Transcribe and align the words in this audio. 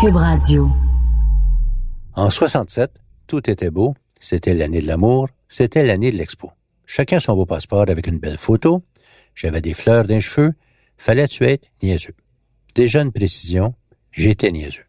Cube 0.00 0.14
Radio. 0.14 0.70
En 2.14 2.30
67, 2.30 2.92
tout 3.26 3.50
était 3.50 3.70
beau. 3.70 3.96
C'était 4.20 4.54
l'année 4.54 4.80
de 4.80 4.86
l'amour. 4.86 5.28
C'était 5.48 5.82
l'année 5.82 6.12
de 6.12 6.16
l'expo. 6.16 6.52
Chacun 6.86 7.18
son 7.18 7.34
beau 7.34 7.46
passeport 7.46 7.86
avec 7.88 8.06
une 8.06 8.20
belle 8.20 8.38
photo. 8.38 8.84
J'avais 9.34 9.60
des 9.60 9.74
fleurs 9.74 10.04
d'un 10.04 10.20
cheveu. 10.20 10.52
Fallait-tu 10.98 11.42
être 11.46 11.68
niaiseux? 11.82 12.14
Déjà 12.76 13.02
une 13.02 13.10
précision, 13.10 13.74
j'étais 14.12 14.52
niaiseux. 14.52 14.84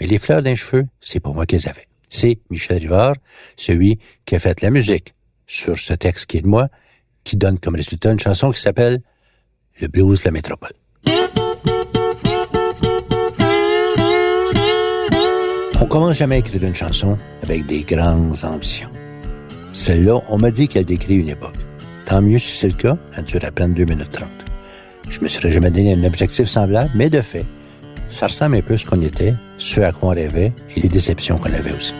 Mais 0.00 0.06
les 0.06 0.18
fleurs 0.18 0.42
d'un 0.42 0.54
cheveu, 0.54 0.86
c'est 1.00 1.18
pour 1.18 1.34
moi 1.34 1.44
qu'elles 1.44 1.68
avaient. 1.68 1.88
C'est 2.08 2.38
Michel 2.48 2.78
Rivard, 2.78 3.16
celui 3.56 3.98
qui 4.26 4.36
a 4.36 4.38
fait 4.38 4.60
la 4.60 4.70
musique 4.70 5.14
sur 5.48 5.76
ce 5.76 5.94
texte 5.94 6.26
qui 6.26 6.36
est 6.36 6.42
de 6.42 6.46
moi, 6.46 6.68
qui 7.24 7.36
donne 7.36 7.58
comme 7.58 7.74
résultat 7.74 8.12
une 8.12 8.20
chanson 8.20 8.52
qui 8.52 8.60
s'appelle 8.60 9.02
Le 9.80 9.88
blues 9.88 10.20
de 10.20 10.24
la 10.26 10.30
métropole. 10.30 10.76
On 15.78 15.84
commence 15.84 16.16
jamais 16.16 16.36
à 16.36 16.38
écrire 16.38 16.64
une 16.64 16.74
chanson 16.74 17.18
avec 17.42 17.66
des 17.66 17.82
grandes 17.82 18.34
ambitions. 18.44 18.88
Celle-là, 19.74 20.20
on 20.30 20.38
m'a 20.38 20.50
dit 20.50 20.68
qu'elle 20.68 20.86
décrit 20.86 21.16
une 21.16 21.28
époque. 21.28 21.56
Tant 22.06 22.22
mieux 22.22 22.38
si 22.38 22.56
c'est 22.56 22.68
le 22.68 22.72
cas, 22.72 22.96
elle 23.14 23.24
dure 23.24 23.44
à 23.44 23.50
peine 23.50 23.74
2 23.74 23.84
minutes 23.84 24.10
30. 24.10 24.28
Je 25.10 25.20
me 25.20 25.28
serais 25.28 25.52
jamais 25.52 25.70
donné 25.70 25.92
un 25.92 26.04
objectif 26.04 26.48
semblable, 26.48 26.90
mais 26.94 27.10
de 27.10 27.20
fait, 27.20 27.44
ça 28.08 28.26
ressemble 28.26 28.56
un 28.56 28.62
peu 28.62 28.74
à 28.74 28.78
ce 28.78 28.86
qu'on 28.86 29.02
était, 29.02 29.34
ce 29.58 29.80
à 29.82 29.92
quoi 29.92 30.10
on 30.10 30.12
rêvait 30.12 30.54
et 30.74 30.80
les 30.80 30.88
déceptions 30.88 31.36
qu'on 31.36 31.52
avait 31.52 31.72
aussi. 31.72 31.94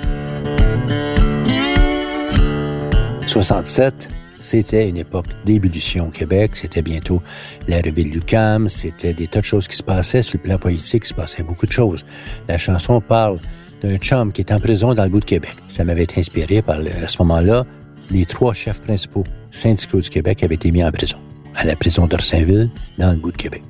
67, 3.27 4.11
c'était 4.41 4.89
une 4.89 4.97
époque 4.97 5.27
d'ébullition 5.45 6.07
au 6.07 6.11
Québec. 6.11 6.53
C'était 6.55 6.83
bientôt 6.83 7.23
l'arrivée 7.69 8.05
de 8.05 8.09
Lucam. 8.09 8.69
C'était 8.69 9.13
des 9.13 9.27
tas 9.27 9.41
de 9.41 9.45
choses 9.45 9.69
qui 9.69 9.77
se 9.77 9.83
passaient 9.83 10.23
sur 10.23 10.39
le 10.39 10.45
plan 10.45 10.59
politique. 10.59 11.03
Il 11.05 11.09
se 11.09 11.15
passait 11.15 11.43
beaucoup 11.43 11.67
de 11.67 11.73
choses. 11.73 12.07
La 12.49 12.57
chanson 12.57 13.01
parle 13.01 13.39
d'un 13.83 13.97
chum 13.99 14.33
qui 14.33 14.43
est 14.43 14.53
en 14.53 14.61
prison 14.61 14.95
dans 14.95 15.05
le 15.05 15.11
bout 15.11 15.21
de 15.21 15.25
Québec. 15.25 15.57
Ça 15.69 15.85
m'avait 15.85 16.07
inspiré 16.17 16.63
par, 16.63 16.79
à 16.79 17.09
ce 17.09 17.19
moment-là, 17.23 17.65
les 18.11 18.25
trois 18.25 18.55
chefs 18.55 18.81
principaux 18.83 19.25
syndicaux 19.51 20.01
du 20.01 20.11
Québec 20.11 20.43
avaient 20.43 20.55
été 20.55 20.71
mis 20.71 20.85
en 20.85 20.91
prison. 20.91 21.19
À 21.55 21.65
la 21.65 21.77
prison 21.77 22.07
d'Orsainville, 22.07 22.71
dans 22.99 23.11
le 23.11 23.17
bout 23.17 23.33
de 23.33 23.37
Québec. 23.37 23.63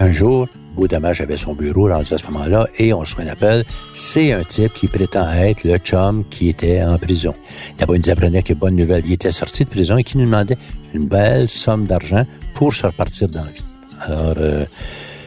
Un 0.00 0.10
jour, 0.10 0.48
Dommage 0.86 1.20
avait 1.20 1.36
son 1.36 1.54
bureau 1.54 1.88
rendu 1.88 2.12
à 2.12 2.18
ce 2.18 2.24
moment-là 2.26 2.68
et 2.78 2.92
on 2.92 3.00
reçoit 3.00 3.24
un 3.24 3.28
appel. 3.28 3.64
C'est 3.94 4.32
un 4.32 4.42
type 4.42 4.72
qui 4.72 4.86
prétend 4.86 5.28
être 5.32 5.64
le 5.64 5.76
chum 5.78 6.24
qui 6.30 6.48
était 6.48 6.82
en 6.84 6.98
prison. 6.98 7.34
D'abord, 7.78 7.96
il 7.96 8.02
nous 8.04 8.10
apprenait 8.10 8.42
que 8.42 8.52
bonne 8.52 8.76
nouvelle, 8.76 9.02
il 9.06 9.14
était 9.14 9.32
sorti 9.32 9.64
de 9.64 9.70
prison 9.70 9.96
et 9.96 10.04
qui 10.04 10.18
nous 10.18 10.26
demandait 10.26 10.58
une 10.94 11.08
belle 11.08 11.48
somme 11.48 11.86
d'argent 11.86 12.24
pour 12.54 12.74
se 12.74 12.86
repartir 12.86 13.28
dans 13.28 13.44
la 13.44 13.50
vie. 13.50 13.62
Alors, 14.02 14.34
euh, 14.38 14.64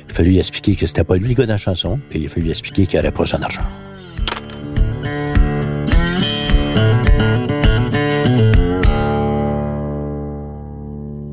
il 0.10 0.22
a 0.22 0.24
lui 0.24 0.40
expliquer 0.40 0.76
que 0.76 0.86
c'était 0.86 1.04
pas 1.04 1.16
lui 1.16 1.30
le 1.30 1.34
gars 1.34 1.46
dans 1.46 1.54
la 1.54 1.58
chanson, 1.58 2.00
puis 2.10 2.20
il 2.20 2.30
a 2.30 2.40
lui 2.40 2.50
expliquer 2.50 2.86
qu'il 2.86 3.00
n'aurait 3.00 3.12
pas 3.12 3.26
son 3.26 3.42
argent. 3.42 3.64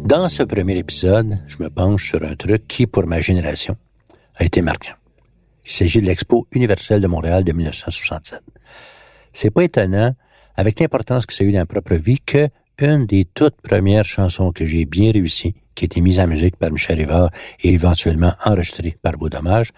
Dans 0.09 0.29
ce 0.31 0.43
premier 0.43 0.79
épisode, 0.79 1.39
je 1.47 1.63
me 1.63 1.69
penche 1.69 2.09
sur 2.09 2.23
un 2.23 2.35
truc 2.35 2.67
qui, 2.67 2.87
pour 2.87 3.07
ma 3.07 3.21
génération, 3.21 3.77
a 4.37 4.45
été 4.45 4.63
marquant. 4.63 4.95
Il 5.67 5.71
s'agit 5.71 6.01
de 6.01 6.07
l'Expo 6.07 6.47
universelle 6.53 7.03
de 7.03 7.07
Montréal 7.07 7.45
de 7.45 7.53
1967. 7.53 8.41
C'est 9.35 9.51
pas 9.51 9.65
étonnant, 9.65 10.15
avec 10.57 10.81
l'importance 10.81 11.27
que 11.27 11.35
ça 11.35 11.45
a 11.45 11.47
eu 11.47 11.53
dans 11.53 11.59
ma 11.59 11.67
propre 11.67 11.95
vie, 11.95 12.21
que 12.25 12.49
une 12.79 13.05
des 13.05 13.27
toutes 13.27 13.61
premières 13.61 14.05
chansons 14.05 14.51
que 14.51 14.67
j'ai 14.67 14.87
bien 14.87 15.13
réussi, 15.13 15.55
qui 15.75 15.85
a 15.85 15.87
été 15.87 16.01
mise 16.01 16.19
en 16.21 16.27
musique 16.27 16.57
par 16.57 16.71
Michel 16.71 16.99
Rivard 16.99 17.31
et 17.63 17.71
éventuellement 17.71 18.33
enregistrée 18.45 18.97
par 19.03 19.13
Beau 19.19 19.29
Dommage, 19.29 19.73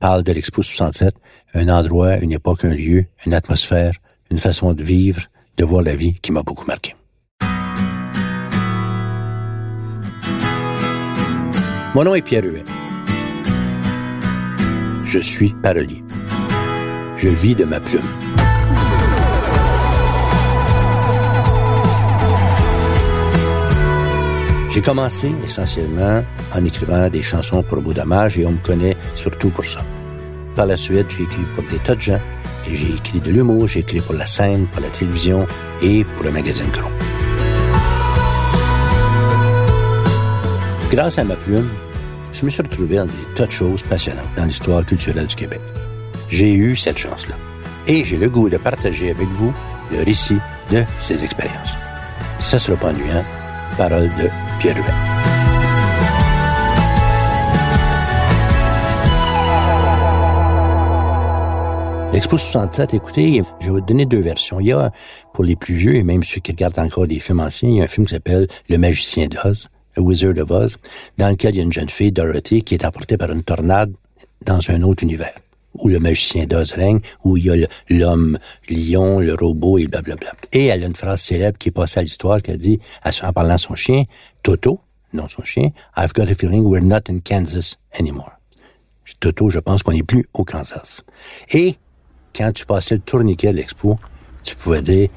parle 0.00 0.22
de 0.22 0.32
l'Expo 0.32 0.62
67, 0.62 1.14
un 1.54 1.68
endroit, 1.68 2.16
une 2.18 2.32
époque, 2.32 2.64
un 2.64 2.74
lieu, 2.74 3.04
une 3.26 3.34
atmosphère, 3.34 3.92
une 4.30 4.38
façon 4.38 4.72
de 4.72 4.82
vivre, 4.82 5.22
de 5.56 5.64
voir 5.64 5.82
la 5.82 5.94
vie 5.94 6.14
qui 6.20 6.32
m'a 6.32 6.42
beaucoup 6.42 6.66
marqué. 6.66 6.94
Mon 11.94 12.04
nom 12.04 12.14
est 12.14 12.22
Pierre 12.22 12.44
Huet. 12.44 12.64
Je 15.04 15.18
suis 15.20 15.54
parolier. 15.62 16.02
Je 17.16 17.28
vis 17.28 17.54
de 17.54 17.64
ma 17.64 17.78
plume. 17.78 18.02
J'ai 24.74 24.82
commencé 24.82 25.32
essentiellement 25.44 26.24
en 26.52 26.64
écrivant 26.64 27.08
des 27.08 27.22
chansons 27.22 27.62
pour 27.62 27.80
beau 27.80 27.92
dommage 27.92 28.38
et 28.38 28.44
on 28.44 28.50
me 28.50 28.58
connaît 28.58 28.96
surtout 29.14 29.50
pour 29.50 29.64
ça. 29.64 29.82
Par 30.56 30.66
la 30.66 30.76
suite, 30.76 31.14
j'ai 31.16 31.22
écrit 31.22 31.44
pour 31.54 31.62
des 31.70 31.78
tas 31.78 31.94
de 31.94 32.00
gens. 32.00 32.20
J'ai 32.70 32.94
écrit 32.94 33.20
de 33.20 33.30
l'humour, 33.30 33.68
j'ai 33.68 33.80
écrit 33.80 34.00
pour 34.00 34.14
la 34.14 34.26
scène, 34.26 34.66
pour 34.66 34.80
la 34.80 34.88
télévision 34.88 35.46
et 35.82 36.04
pour 36.04 36.24
le 36.24 36.30
magazine 36.30 36.70
Cron. 36.72 36.90
Grâce 40.90 41.18
à 41.18 41.24
ma 41.24 41.36
plume, 41.36 41.68
je 42.32 42.44
me 42.44 42.50
suis 42.50 42.62
retrouvé 42.62 42.96
dans 42.96 43.06
des 43.06 43.12
tas 43.34 43.46
de 43.46 43.52
choses 43.52 43.82
passionnantes 43.82 44.28
dans 44.36 44.44
l'histoire 44.44 44.84
culturelle 44.84 45.26
du 45.26 45.34
Québec. 45.34 45.60
J'ai 46.28 46.52
eu 46.54 46.74
cette 46.74 46.98
chance-là. 46.98 47.36
Et 47.86 48.02
j'ai 48.02 48.16
le 48.16 48.28
goût 48.30 48.48
de 48.48 48.56
partager 48.56 49.10
avec 49.10 49.28
vous 49.28 49.52
le 49.92 50.02
récit 50.02 50.38
de 50.70 50.82
ces 50.98 51.24
expériences. 51.24 51.76
Ça 52.40 52.58
sera 52.58 52.76
pas 52.76 52.88
ennuyant. 52.88 53.24
Parole 53.76 54.10
de 54.18 54.28
Pierre 54.58 54.76
Huet. 54.76 55.13
L'Expo 62.14 62.38
67, 62.38 62.94
écoutez, 62.94 63.42
je 63.58 63.66
vais 63.66 63.72
vous 63.72 63.80
donner 63.80 64.06
deux 64.06 64.20
versions. 64.20 64.60
Il 64.60 64.68
y 64.68 64.72
a, 64.72 64.92
pour 65.32 65.42
les 65.42 65.56
plus 65.56 65.74
vieux, 65.74 65.96
et 65.96 66.04
même 66.04 66.22
ceux 66.22 66.40
qui 66.40 66.52
regardent 66.52 66.78
encore 66.78 67.08
des 67.08 67.18
films 67.18 67.40
anciens, 67.40 67.68
il 67.68 67.74
y 67.78 67.80
a 67.80 67.84
un 67.84 67.88
film 67.88 68.06
qui 68.06 68.14
s'appelle 68.14 68.46
Le 68.68 68.78
Magicien 68.78 69.26
d'Oz, 69.26 69.68
A 69.96 70.00
Wizard 70.00 70.38
of 70.38 70.48
Oz, 70.48 70.76
dans 71.18 71.28
lequel 71.28 71.56
il 71.56 71.58
y 71.58 71.60
a 71.60 71.64
une 71.64 71.72
jeune 71.72 71.88
fille, 71.88 72.12
Dorothy, 72.12 72.62
qui 72.62 72.74
est 72.74 72.84
emportée 72.84 73.16
par 73.16 73.32
une 73.32 73.42
tornade 73.42 73.92
dans 74.42 74.60
un 74.70 74.82
autre 74.82 75.02
univers, 75.02 75.34
où 75.74 75.88
le 75.88 75.98
magicien 75.98 76.44
d'Oz 76.46 76.70
règne, 76.74 77.00
où 77.24 77.36
il 77.36 77.46
y 77.46 77.50
a 77.50 77.66
l'homme 77.88 78.38
lion, 78.70 79.18
le 79.18 79.34
robot 79.34 79.78
et 79.78 79.88
blablabla. 79.88 80.34
Et 80.52 80.66
elle 80.66 80.84
a 80.84 80.86
une 80.86 80.94
phrase 80.94 81.20
célèbre 81.20 81.58
qui 81.58 81.70
est 81.70 81.72
passée 81.72 81.98
à 81.98 82.04
l'histoire, 82.04 82.40
qui 82.40 82.52
a 82.52 82.56
dit, 82.56 82.78
en 83.04 83.32
parlant 83.32 83.54
à 83.54 83.58
son 83.58 83.74
chien, 83.74 84.04
Toto, 84.44 84.78
non 85.14 85.26
son 85.26 85.42
chien, 85.42 85.70
I've 85.96 86.12
got 86.14 86.30
a 86.30 86.34
feeling 86.36 86.62
we're 86.62 86.80
not 86.80 87.10
in 87.10 87.18
Kansas 87.24 87.74
anymore. 87.98 88.30
Toto, 89.18 89.50
je 89.50 89.58
pense 89.58 89.82
qu'on 89.82 89.92
n'est 89.92 90.04
plus 90.04 90.24
au 90.32 90.44
Kansas. 90.44 91.02
Et 91.50 91.74
quand 92.34 92.52
tu 92.52 92.66
passais 92.66 92.96
le 92.96 93.00
tourniquet 93.00 93.52
de 93.52 93.56
l'expo, 93.56 93.98
tu 94.42 94.56
pouvais 94.56 94.82
dire, 94.82 95.08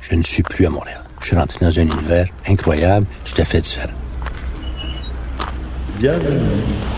je 0.00 0.14
ne 0.14 0.22
suis 0.22 0.42
plus 0.42 0.66
à 0.66 0.70
Montréal. 0.70 1.02
Je 1.20 1.26
suis 1.26 1.36
rentré 1.36 1.64
dans 1.64 1.78
un 1.78 1.82
univers 1.82 2.26
incroyable, 2.46 3.06
tout 3.24 3.40
à 3.40 3.44
fait 3.44 3.60
différent. 3.60 3.92
Bienvenue 5.98 6.40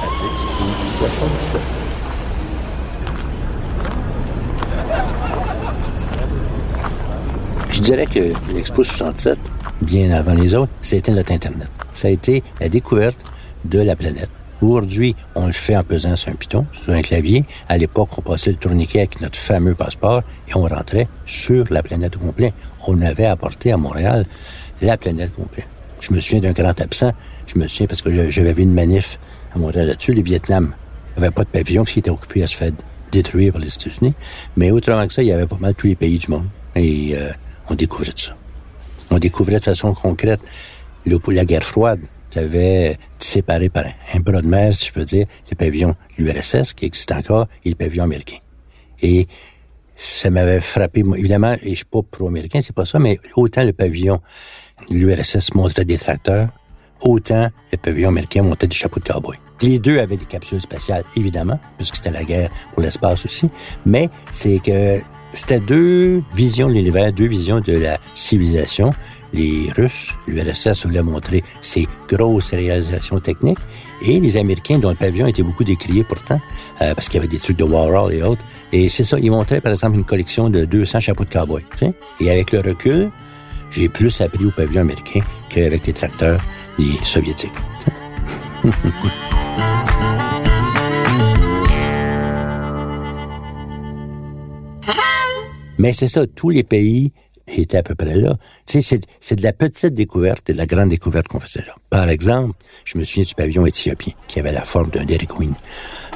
à 0.02 0.06
l'Expo 0.24 0.64
67. 0.98 1.60
Je 7.70 7.80
dirais 7.80 8.06
que 8.06 8.32
l'Expo 8.54 8.84
67, 8.84 9.38
bien 9.82 10.10
avant 10.12 10.34
les 10.34 10.54
autres, 10.54 10.72
c'était 10.80 11.12
notre 11.12 11.32
Internet. 11.32 11.68
Ça 11.92 12.08
a 12.08 12.10
été 12.10 12.42
la 12.60 12.68
découverte 12.68 13.24
de 13.64 13.80
la 13.80 13.96
planète. 13.96 14.30
Aujourd'hui, 14.64 15.14
on 15.34 15.46
le 15.46 15.52
fait 15.52 15.76
en 15.76 15.82
pesant 15.82 16.16
sur 16.16 16.32
un 16.32 16.36
piton, 16.36 16.66
sur 16.72 16.94
un 16.94 17.02
clavier. 17.02 17.44
À 17.68 17.76
l'époque, 17.76 18.08
on 18.16 18.22
passait 18.22 18.50
le 18.50 18.56
tourniquet 18.56 19.00
avec 19.00 19.20
notre 19.20 19.38
fameux 19.38 19.74
passeport 19.74 20.22
et 20.48 20.56
on 20.56 20.62
rentrait 20.62 21.06
sur 21.26 21.66
la 21.70 21.82
planète 21.82 22.16
au 22.16 22.20
complet. 22.20 22.54
On 22.86 23.02
avait 23.02 23.26
apporté 23.26 23.72
à 23.72 23.76
Montréal 23.76 24.24
la 24.80 24.96
planète 24.96 25.34
complète. 25.34 25.68
Je 26.00 26.14
me 26.14 26.20
souviens 26.20 26.40
d'un 26.40 26.52
grand 26.52 26.80
absent. 26.80 27.12
Je 27.46 27.58
me 27.58 27.68
souviens 27.68 27.86
parce 27.86 28.00
que 28.00 28.30
j'avais 28.30 28.54
vu 28.54 28.62
une 28.62 28.72
manif 28.72 29.18
à 29.54 29.58
Montréal 29.58 29.88
là-dessus. 29.88 30.14
Les 30.14 30.22
Vietnam 30.22 30.74
n'avaient 31.16 31.30
pas 31.30 31.44
de 31.44 31.50
pavillon 31.50 31.82
parce 31.82 31.92
qu'ils 31.92 32.00
étaient 32.00 32.10
occupés 32.10 32.42
à 32.42 32.46
se 32.46 32.56
faire 32.56 32.72
détruire 33.12 33.52
par 33.52 33.60
les 33.60 33.68
États-Unis. 33.68 34.14
Mais 34.56 34.70
autrement 34.70 35.06
que 35.06 35.12
ça, 35.12 35.22
il 35.22 35.28
y 35.28 35.32
avait 35.32 35.46
pas 35.46 35.58
mal 35.60 35.74
tous 35.74 35.88
les 35.88 35.94
pays 35.94 36.16
du 36.16 36.30
monde. 36.30 36.48
Et 36.74 37.12
euh, 37.14 37.30
on 37.68 37.74
découvrait 37.74 38.12
ça. 38.16 38.34
On 39.10 39.18
découvrait 39.18 39.58
de 39.58 39.64
façon 39.64 39.92
concrète 39.92 40.40
le, 41.04 41.20
la 41.28 41.44
guerre 41.44 41.64
froide. 41.64 42.00
Tu 42.34 42.40
avais 42.40 42.96
séparé 43.16 43.68
par 43.68 43.84
un 44.12 44.18
bras 44.18 44.42
de 44.42 44.48
mer, 44.48 44.74
si 44.74 44.86
je 44.86 44.92
peux 44.92 45.04
dire, 45.04 45.24
le 45.52 45.54
pavillon 45.54 45.94
l'URSS, 46.18 46.74
qui 46.74 46.86
existe 46.86 47.12
encore, 47.12 47.46
et 47.64 47.68
le 47.68 47.76
pavillon 47.76 48.02
américain. 48.02 48.38
Et 49.00 49.28
ça 49.94 50.30
m'avait 50.30 50.60
frappé, 50.60 51.04
évidemment, 51.16 51.52
et 51.62 51.70
je 51.70 51.74
suis 51.74 51.84
pas 51.84 52.00
pro-américain, 52.02 52.58
c'est 52.60 52.74
pas 52.74 52.84
ça, 52.84 52.98
mais 52.98 53.20
autant 53.36 53.62
le 53.62 53.72
pavillon 53.72 54.20
l'URSS 54.90 55.54
montrait 55.54 55.84
des 55.84 55.96
tracteurs, 55.96 56.48
autant 57.00 57.50
le 57.70 57.78
pavillon 57.78 58.08
américain 58.08 58.42
montait 58.42 58.66
des 58.66 58.74
chapeaux 58.74 58.98
de 58.98 59.04
cowboy. 59.04 59.36
Les 59.62 59.78
deux 59.78 60.00
avaient 60.00 60.16
des 60.16 60.24
capsules 60.24 60.60
spatiales, 60.60 61.04
évidemment, 61.14 61.60
puisque 61.76 61.94
c'était 61.94 62.10
la 62.10 62.24
guerre 62.24 62.50
pour 62.72 62.82
l'espace 62.82 63.26
aussi, 63.26 63.48
mais 63.86 64.10
c'est 64.32 64.58
que 64.58 64.98
c'était 65.32 65.60
deux 65.60 66.20
visions 66.34 66.66
de 66.66 66.72
l'univers, 66.72 67.12
deux 67.12 67.28
visions 67.28 67.60
de 67.60 67.74
la 67.74 67.98
civilisation. 68.16 68.92
Les 69.34 69.68
Russes, 69.76 70.14
l'URSS 70.28 70.86
voulait 70.86 71.02
montrer 71.02 71.42
ses 71.60 71.88
grosses 72.08 72.54
réalisations 72.54 73.18
techniques 73.18 73.58
Et 74.00 74.20
les 74.20 74.36
Américains, 74.36 74.78
dont 74.78 74.90
le 74.90 74.94
pavillon 74.94 75.26
était 75.26 75.42
beaucoup 75.42 75.64
décrié 75.64 76.04
pourtant, 76.04 76.40
euh, 76.80 76.94
parce 76.94 77.08
qu'il 77.08 77.16
y 77.16 77.18
avait 77.18 77.26
des 77.28 77.38
trucs 77.38 77.56
de 77.56 77.64
Warhol 77.64 78.12
et 78.14 78.22
autres. 78.22 78.44
Et 78.72 78.88
c'est 78.88 79.02
ça, 79.02 79.18
ils 79.18 79.32
montraient 79.32 79.60
par 79.60 79.72
exemple 79.72 79.96
une 79.96 80.04
collection 80.04 80.50
de 80.50 80.64
200 80.64 81.00
chapeaux 81.00 81.24
de 81.24 81.30
cowboy. 81.30 81.64
Et 82.20 82.30
avec 82.30 82.52
le 82.52 82.60
recul, 82.60 83.10
j'ai 83.72 83.88
plus 83.88 84.20
appris 84.20 84.44
au 84.44 84.52
pavillon 84.52 84.82
américain 84.82 85.20
qu'avec 85.50 85.84
les 85.86 85.92
tracteurs 85.92 86.40
les 86.78 86.96
soviétiques. 87.02 87.50
Mais 95.78 95.92
c'est 95.92 96.08
ça, 96.08 96.26
tous 96.26 96.50
les 96.50 96.62
pays 96.62 97.12
étaient 97.62 97.78
à 97.78 97.82
peu 97.82 97.94
près 97.94 98.16
là. 98.16 98.36
Tu 98.66 98.82
sais, 98.82 99.00
c'est 99.20 99.36
de 99.36 99.42
la 99.42 99.52
petite 99.52 99.94
découverte 99.94 100.50
et 100.50 100.52
de 100.52 100.58
la 100.58 100.66
grande 100.66 100.90
découverte 100.90 101.28
qu'on 101.28 101.40
faisait 101.40 101.64
là. 101.66 101.74
Par 101.90 102.08
exemple, 102.08 102.54
je 102.84 102.98
me 102.98 103.04
souviens 103.04 103.24
du 103.24 103.34
pavillon 103.34 103.66
éthiopien 103.66 104.12
qui 104.28 104.40
avait 104.40 104.52
la 104.52 104.62
forme 104.62 104.90
d'un 104.90 105.04
Dairy 105.04 105.26
Queen. 105.26 105.54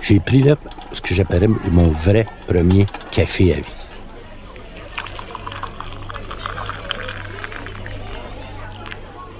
J'ai 0.02 0.20
pris 0.20 0.43
là 0.43 0.56
ce 0.93 1.00
que 1.00 1.14
j'appellerais 1.14 1.49
mon 1.70 1.88
vrai 1.88 2.26
premier 2.46 2.87
café 3.11 3.52
à 3.52 3.56
vie. 3.56 3.62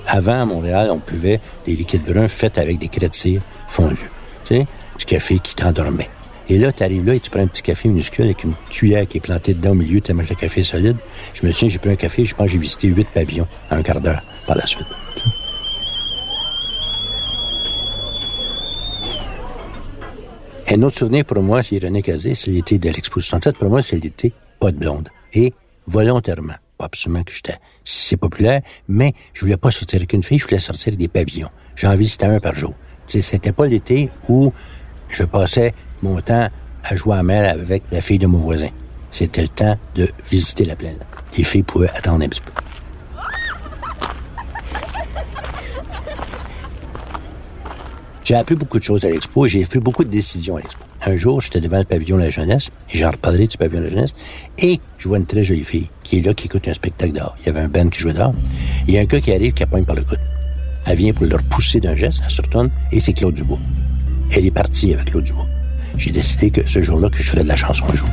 Avant, 0.06 0.40
à 0.40 0.44
Montréal, 0.46 0.90
on 0.90 1.02
buvait 1.06 1.38
des 1.66 1.76
liquides 1.76 2.04
bruns 2.04 2.28
faits 2.28 2.56
avec 2.56 2.78
des 2.78 2.88
crêtes 2.88 3.28
fondus. 3.68 4.10
Tu 4.44 4.56
sais, 4.56 4.66
du 4.98 5.04
café 5.04 5.38
qui 5.38 5.54
t'endormait. 5.54 6.08
Et 6.50 6.56
là, 6.56 6.72
tu 6.72 6.82
arrives 6.82 7.04
là 7.04 7.14
et 7.14 7.20
tu 7.20 7.30
prends 7.30 7.40
un 7.40 7.46
petit 7.46 7.62
café 7.62 7.88
minuscule 7.88 8.24
avec 8.24 8.42
une 8.42 8.54
cuillère 8.70 9.06
qui 9.06 9.18
est 9.18 9.20
plantée 9.20 9.52
dedans 9.52 9.72
au 9.72 9.74
milieu, 9.74 10.00
tu 10.00 10.12
le 10.12 10.34
café 10.34 10.62
solide. 10.62 10.96
Je 11.34 11.46
me 11.46 11.52
souviens, 11.52 11.68
j'ai 11.68 11.78
pris 11.78 11.90
un 11.90 11.96
café, 11.96 12.24
je 12.24 12.34
pense 12.34 12.46
que 12.46 12.52
j'ai 12.52 12.58
visité 12.58 12.88
huit 12.88 13.06
pavillons 13.12 13.46
en 13.70 13.76
un 13.76 13.82
quart 13.82 14.00
d'heure 14.00 14.22
par 14.46 14.56
la 14.56 14.66
suite. 14.66 14.86
Un 20.70 20.82
autre 20.82 20.98
souvenir 20.98 21.24
pour 21.24 21.42
moi, 21.42 21.62
c'est 21.62 21.76
ironique 21.76 22.08
à 22.08 22.16
dire, 22.16 22.36
c'est 22.36 22.50
l'été 22.50 22.78
de 22.78 22.88
l'Expo 22.88 23.20
67. 23.20 23.56
Pour 23.56 23.68
moi, 23.68 23.82
c'est 23.82 23.96
l'été 23.96 24.32
pas 24.58 24.70
de 24.70 24.78
blonde. 24.78 25.08
Et 25.34 25.52
volontairement, 25.86 26.54
pas 26.78 26.86
absolument 26.86 27.24
que 27.24 27.32
j'étais 27.32 27.56
si 27.84 28.16
populaire, 28.16 28.62
mais 28.86 29.12
je 29.34 29.42
voulais 29.42 29.56
pas 29.56 29.70
sortir 29.70 29.98
avec 29.98 30.12
une 30.14 30.22
fille, 30.22 30.38
je 30.38 30.44
voulais 30.44 30.58
sortir 30.58 30.96
des 30.96 31.08
pavillons. 31.08 31.50
J'en 31.76 31.94
visitais 31.94 32.26
un 32.26 32.40
par 32.40 32.54
jour. 32.54 32.74
C'était 33.06 33.52
pas 33.52 33.66
l'été 33.66 34.10
où 34.28 34.52
je 35.08 35.24
passais 35.24 35.72
mon 36.02 36.20
temps 36.20 36.48
à 36.84 36.94
jouer 36.94 37.16
à 37.16 37.22
mer 37.22 37.50
avec 37.50 37.82
la 37.92 38.00
fille 38.00 38.18
de 38.18 38.26
mon 38.26 38.38
voisin. 38.38 38.68
C'était 39.10 39.42
le 39.42 39.48
temps 39.48 39.76
de 39.94 40.08
visiter 40.30 40.64
la 40.64 40.76
plaine. 40.76 40.98
Les 41.36 41.44
filles 41.44 41.62
pouvaient 41.62 41.90
attendre 41.90 42.24
un 42.24 42.28
petit 42.28 42.40
peu. 42.40 42.52
J'ai 48.24 48.34
appris 48.34 48.56
beaucoup 48.56 48.78
de 48.78 48.84
choses 48.84 49.04
à 49.06 49.08
l'expo 49.08 49.46
et 49.46 49.48
j'ai 49.48 49.64
pris 49.64 49.78
beaucoup 49.78 50.04
de 50.04 50.10
décisions 50.10 50.56
à 50.56 50.60
l'expo. 50.60 50.84
Un 51.06 51.16
jour, 51.16 51.40
j'étais 51.40 51.60
devant 51.60 51.78
le 51.78 51.84
pavillon 51.84 52.16
de 52.16 52.22
la 52.22 52.30
jeunesse, 52.30 52.70
et 52.92 52.98
j'en 52.98 53.12
reparlerai 53.12 53.46
du 53.46 53.56
pavillon 53.56 53.80
de 53.80 53.86
la 53.86 53.92
jeunesse, 53.92 54.12
et 54.58 54.80
je 54.98 55.08
vois 55.08 55.18
une 55.18 55.26
très 55.26 55.44
jolie 55.44 55.64
fille 55.64 55.88
qui 56.02 56.18
est 56.18 56.22
là, 56.22 56.34
qui 56.34 56.46
écoute 56.46 56.66
un 56.66 56.74
spectacle 56.74 57.12
d'art. 57.12 57.36
Il 57.40 57.46
y 57.46 57.48
avait 57.50 57.60
un 57.60 57.68
band 57.68 57.88
qui 57.88 58.00
jouait 58.00 58.12
d'art. 58.12 58.32
Il 58.86 58.94
y 58.94 58.98
a 58.98 59.00
un 59.00 59.04
gars 59.04 59.20
qui 59.20 59.32
arrive, 59.32 59.54
qui 59.54 59.62
appogne 59.62 59.84
par 59.84 59.94
le 59.94 60.02
coude. 60.02 60.18
Elle 60.86 60.96
vient 60.98 61.12
pour 61.12 61.24
le 61.24 61.36
repousser 61.36 61.80
d'un 61.80 61.94
geste, 61.94 62.20
elle 62.24 62.30
se 62.30 62.42
retourne, 62.42 62.70
et 62.92 63.00
c'est 63.00 63.12
Claude 63.12 63.34
Dubois. 63.34 63.60
Elle 64.32 64.44
est 64.44 64.50
partie 64.50 64.92
avec 64.92 65.06
Claude 65.06 65.24
Dubois 65.24 65.46
j'ai 65.96 66.11
décidé 66.11 66.50
que 66.50 66.69
ce 66.69 66.82
jour-là, 66.82 67.08
que 67.11 67.19
je 67.19 67.31
ferais 67.31 67.43
de 67.43 67.49
la 67.49 67.56
chanson 67.56 67.85
un 67.90 67.96
jour. 67.96 68.08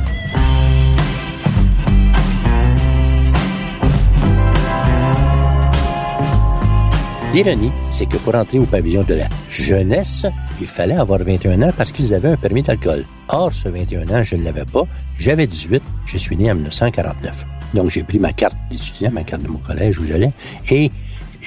L'ironie, 7.36 7.70
c'est 7.90 8.06
que 8.06 8.16
pour 8.16 8.34
entrer 8.34 8.58
au 8.58 8.64
pavillon 8.64 9.02
de 9.02 9.12
la 9.12 9.28
jeunesse, 9.50 10.24
il 10.58 10.66
fallait 10.66 10.94
avoir 10.94 11.18
21 11.22 11.60
ans 11.60 11.72
parce 11.76 11.92
qu'ils 11.92 12.14
avaient 12.14 12.30
un 12.30 12.36
permis 12.38 12.62
d'alcool. 12.62 13.04
Or, 13.28 13.52
ce 13.52 13.68
21 13.68 14.08
ans, 14.08 14.22
je 14.22 14.36
ne 14.36 14.44
l'avais 14.44 14.64
pas. 14.64 14.84
J'avais 15.18 15.46
18. 15.46 15.82
Je 16.06 16.16
suis 16.16 16.34
né 16.34 16.50
en 16.50 16.54
1949. 16.54 17.44
Donc, 17.74 17.90
j'ai 17.90 18.04
pris 18.04 18.18
ma 18.18 18.32
carte 18.32 18.56
d'étudiant, 18.70 19.10
ma 19.10 19.22
carte 19.22 19.42
de 19.42 19.48
mon 19.48 19.58
collège 19.58 19.98
où 19.98 20.06
j'allais, 20.06 20.32
et 20.70 20.90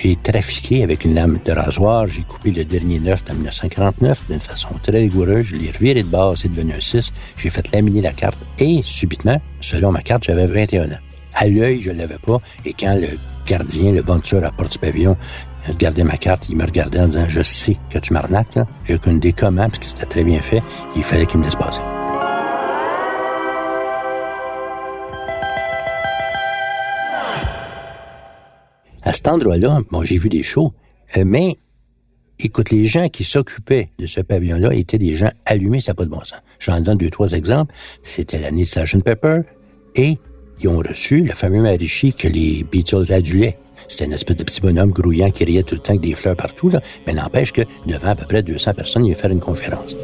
j'ai 0.01 0.16
trafiqué 0.16 0.84
avec 0.84 1.04
une 1.04 1.13
lame 1.13 1.40
de 1.44 1.51
rasoir. 1.51 2.07
J'ai 2.07 2.22
coupé 2.22 2.51
le 2.51 2.63
dernier 2.63 3.00
neuf 3.00 3.24
en 3.30 3.34
1949 3.34 4.24
d'une 4.30 4.40
façon 4.40 4.69
très 4.81 4.98
rigoureuse. 4.98 5.48
Je 5.48 5.57
l'ai 5.57 5.72
reviré 5.72 6.04
de 6.04 6.07
base, 6.07 6.40
c'est 6.42 6.51
devenu 6.51 6.74
un 6.74 6.80
6. 6.80 7.12
J'ai 7.36 7.50
fait 7.50 7.69
laminer 7.74 8.01
la 8.01 8.13
carte 8.13 8.40
et, 8.60 8.81
subitement, 8.81 9.42
selon 9.60 9.92
ma 9.92 10.01
carte, 10.01 10.24
j'avais 10.24 10.48
21 10.48 10.92
ans. 10.92 11.00
À 11.36 11.48
l'œil, 11.48 11.81
je 11.81 11.92
l'avais 11.92 12.18
pas. 12.18 12.40
Et 12.66 12.74
quand 12.74 12.96
le 12.96 13.07
gardien, 13.46 13.92
le 13.92 14.01
bon 14.01 14.19
tueur 14.19 14.46
à 14.46 14.51
porte 14.51 14.72
du 14.72 14.80
pavillon, 14.80 15.18
regardait 15.68 16.04
ma 16.04 16.18
carte, 16.18 16.48
il 16.50 16.56
me 16.56 16.66
regardait 16.66 17.00
en 17.00 17.07
disant, 17.07 17.25
je 17.28 17.42
sais 17.42 17.78
que 17.90 18.00
tu 18.00 18.13
m'arnaques. 18.13 18.57
J'ai 18.86 18.96
aucune 18.96 19.18
idée 19.18 19.34
comment, 19.34 19.68
parce 19.68 19.80
que 19.80 19.86
c'était 19.86 20.06
très 20.06 20.24
bien 20.24 20.40
fait. 20.40 20.63
Il 20.96 21.04
fallait 21.04 21.25
qu'il 21.25 21.40
me 21.40 21.46
laisse 21.46 21.56
passer. 21.56 21.81
À 29.10 29.14
cet 29.14 29.28
endroit-là, 29.28 29.80
bon, 29.90 30.04
j'ai 30.04 30.20
vu 30.20 30.30
des 30.30 30.44
shows, 30.44 30.72
euh, 31.18 31.24
mais 31.26 31.58
écoute, 32.38 32.70
les 32.70 32.86
gens 32.86 33.10
qui 33.10 33.24
s'occupaient 33.24 33.90
de 33.98 34.06
ce 34.06 34.22
pavillon-là 34.22 34.72
étaient 34.76 35.00
des 35.00 35.16
gens 35.16 35.32
allumés, 35.48 35.80
ça 35.80 35.94
n'a 35.94 35.96
pas 35.96 36.06
de 36.06 36.12
bon 36.12 36.20
sens. 36.20 36.44
J'en 36.60 36.80
donne 36.80 37.00
deux, 37.00 37.10
trois 37.10 37.32
exemples. 37.32 37.74
C'était 38.04 38.38
l'année 38.38 38.62
de 38.62 38.68
Sgt. 38.68 39.02
Pepper 39.04 39.42
et 39.96 40.20
ils 40.62 40.68
ont 40.68 40.78
reçu 40.78 41.22
le 41.22 41.34
fameux 41.34 41.64
Marichi 41.64 42.14
que 42.14 42.28
les 42.28 42.64
Beatles 42.64 43.12
adulaient. 43.12 43.58
C'était 43.88 44.06
une 44.06 44.14
espèce 44.14 44.36
de 44.36 44.44
petit 44.44 44.62
bonhomme 44.62 44.92
grouillant 44.92 45.32
qui 45.32 45.44
riait 45.44 45.64
tout 45.64 45.74
le 45.74 45.82
temps 45.82 45.94
avec 45.94 46.02
des 46.02 46.14
fleurs 46.14 46.36
partout, 46.36 46.72
mais 47.08 47.14
n'empêche 47.14 47.52
que 47.52 47.64
devant 47.88 48.10
à 48.10 48.16
peu 48.16 48.26
près 48.26 48.44
200 48.44 48.76
personnes, 48.76 49.06
il 49.08 49.14
va 49.14 49.20
faire 49.20 49.32
une 49.32 49.40
conférence. 49.40 49.96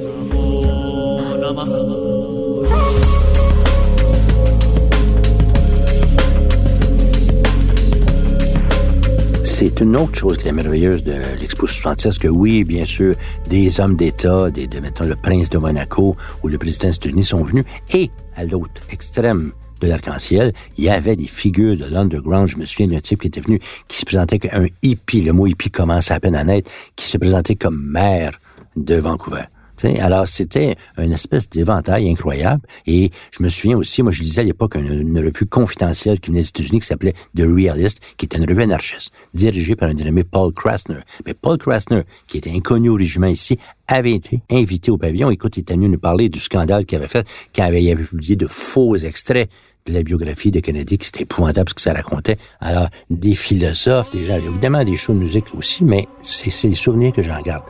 C'est 9.58 9.80
une 9.80 9.96
autre 9.96 10.16
chose 10.16 10.38
qui 10.38 10.50
est 10.50 10.52
merveilleuse 10.52 11.02
de 11.06 11.14
l'Expo 11.40 11.66
66, 11.66 12.20
que 12.20 12.28
oui, 12.28 12.66
bien 12.66 12.84
sûr, 12.84 13.16
des 13.50 13.80
hommes 13.80 13.96
d'État, 13.96 14.52
des, 14.52 14.68
de, 14.68 14.82
mettons, 14.82 15.06
le 15.06 15.16
prince 15.16 15.50
de 15.50 15.58
Monaco 15.58 16.18
ou 16.44 16.50
le 16.50 16.58
président 16.58 16.90
des 16.90 16.96
États-Unis 16.98 17.24
sont 17.24 17.42
venus, 17.42 17.64
et 17.94 18.12
à 18.36 18.44
l'autre 18.44 18.82
extrême 18.90 19.54
de 19.80 19.88
l'arc-en-ciel, 19.88 20.52
il 20.78 20.84
y 20.84 20.90
avait 20.90 21.16
des 21.16 21.28
figures 21.28 21.78
de 21.78 21.86
l'underground. 21.86 22.50
Je 22.50 22.58
me 22.58 22.66
souviens 22.66 22.88
d'un 22.88 23.00
type 23.00 23.22
qui 23.22 23.28
était 23.28 23.40
venu, 23.40 23.62
qui 23.88 23.98
se 23.98 24.04
présentait 24.04 24.40
comme 24.40 24.64
un 24.64 24.68
hippie, 24.84 25.22
le 25.22 25.32
mot 25.32 25.48
hippie 25.48 25.72
commence 25.72 26.12
à 26.12 26.20
peine 26.20 26.36
à 26.36 26.44
naître, 26.44 26.70
qui 26.98 27.08
se 27.08 27.18
présentait 27.18 27.56
comme 27.56 27.82
maire 27.82 28.38
de 28.76 28.96
Vancouver 28.96 29.46
alors, 29.84 30.28
c'était 30.28 30.76
une 30.98 31.14
espèce 31.14 31.50
d'éventail 31.50 32.10
incroyable. 32.10 32.62
Et 32.88 33.12
je 33.32 33.44
me 33.44 33.50
souviens 33.50 33.78
aussi, 33.78 34.04
moi, 34.04 34.12
je 34.12 34.22
lisais 34.22 34.42
à 34.42 34.44
l'époque 34.44 34.76
une, 34.76 35.18
revue 35.18 35.46
confidentielle 35.46 36.20
qui 36.20 36.30
venait 36.30 36.42
des 36.42 36.50
États-Unis 36.50 36.80
qui 36.80 36.86
s'appelait 36.86 37.14
The 37.36 37.42
Realist, 37.42 38.00
qui 38.18 38.26
était 38.26 38.38
une 38.38 38.46
revue 38.46 38.64
anarchiste, 38.64 39.12
dirigée 39.34 39.76
par 39.76 39.90
un 39.90 39.94
dénommé 39.94 40.24
Paul 40.24 40.54
Krasner. 40.54 41.00
Mais 41.26 41.34
Paul 41.34 41.58
Krasner, 41.58 42.04
qui 42.28 42.38
était 42.38 42.52
inconnu 42.52 42.90
au 42.90 42.96
régiment 42.96 43.28
ici, 43.28 43.58
avait 43.88 44.14
été 44.14 44.42
invité 44.52 44.92
au 44.92 44.98
pavillon. 44.98 45.30
Écoute, 45.30 45.58
il 45.58 45.62
était 45.62 45.74
venu 45.74 45.90
nous 45.90 46.00
parler 46.00 46.30
du 46.30 46.40
scandale 46.40 46.86
qu'il 46.86 46.98
avait 46.98 47.08
fait, 47.08 47.28
qu'il 47.54 47.64
avait, 47.64 47.92
avait 47.92 48.04
publié 48.04 48.36
de 48.36 48.48
faux 48.48 48.96
extraits 48.96 49.50
de 49.86 49.94
la 49.94 50.02
biographie 50.02 50.52
de 50.52 50.60
Kennedy, 50.60 50.98
qui 50.98 51.06
c'était 51.06 51.24
épouvantable 51.24 51.70
ce 51.70 51.76
que 51.76 51.82
ça 51.82 51.94
racontait. 51.94 52.38
Alors, 52.60 52.90
des 53.10 53.36
philosophes, 53.36 54.12
des 54.12 54.26
gens, 54.26 54.38
évidemment 54.38 54.84
des 54.84 54.96
shows 54.96 55.14
de 55.14 55.20
musique 55.20 55.54
aussi, 55.56 55.84
mais 55.84 56.08
c'est 56.24 56.68
les 56.68 56.76
souvenirs 56.76 57.14
que 57.14 57.22
j'en 57.22 57.40
garde. 57.42 57.64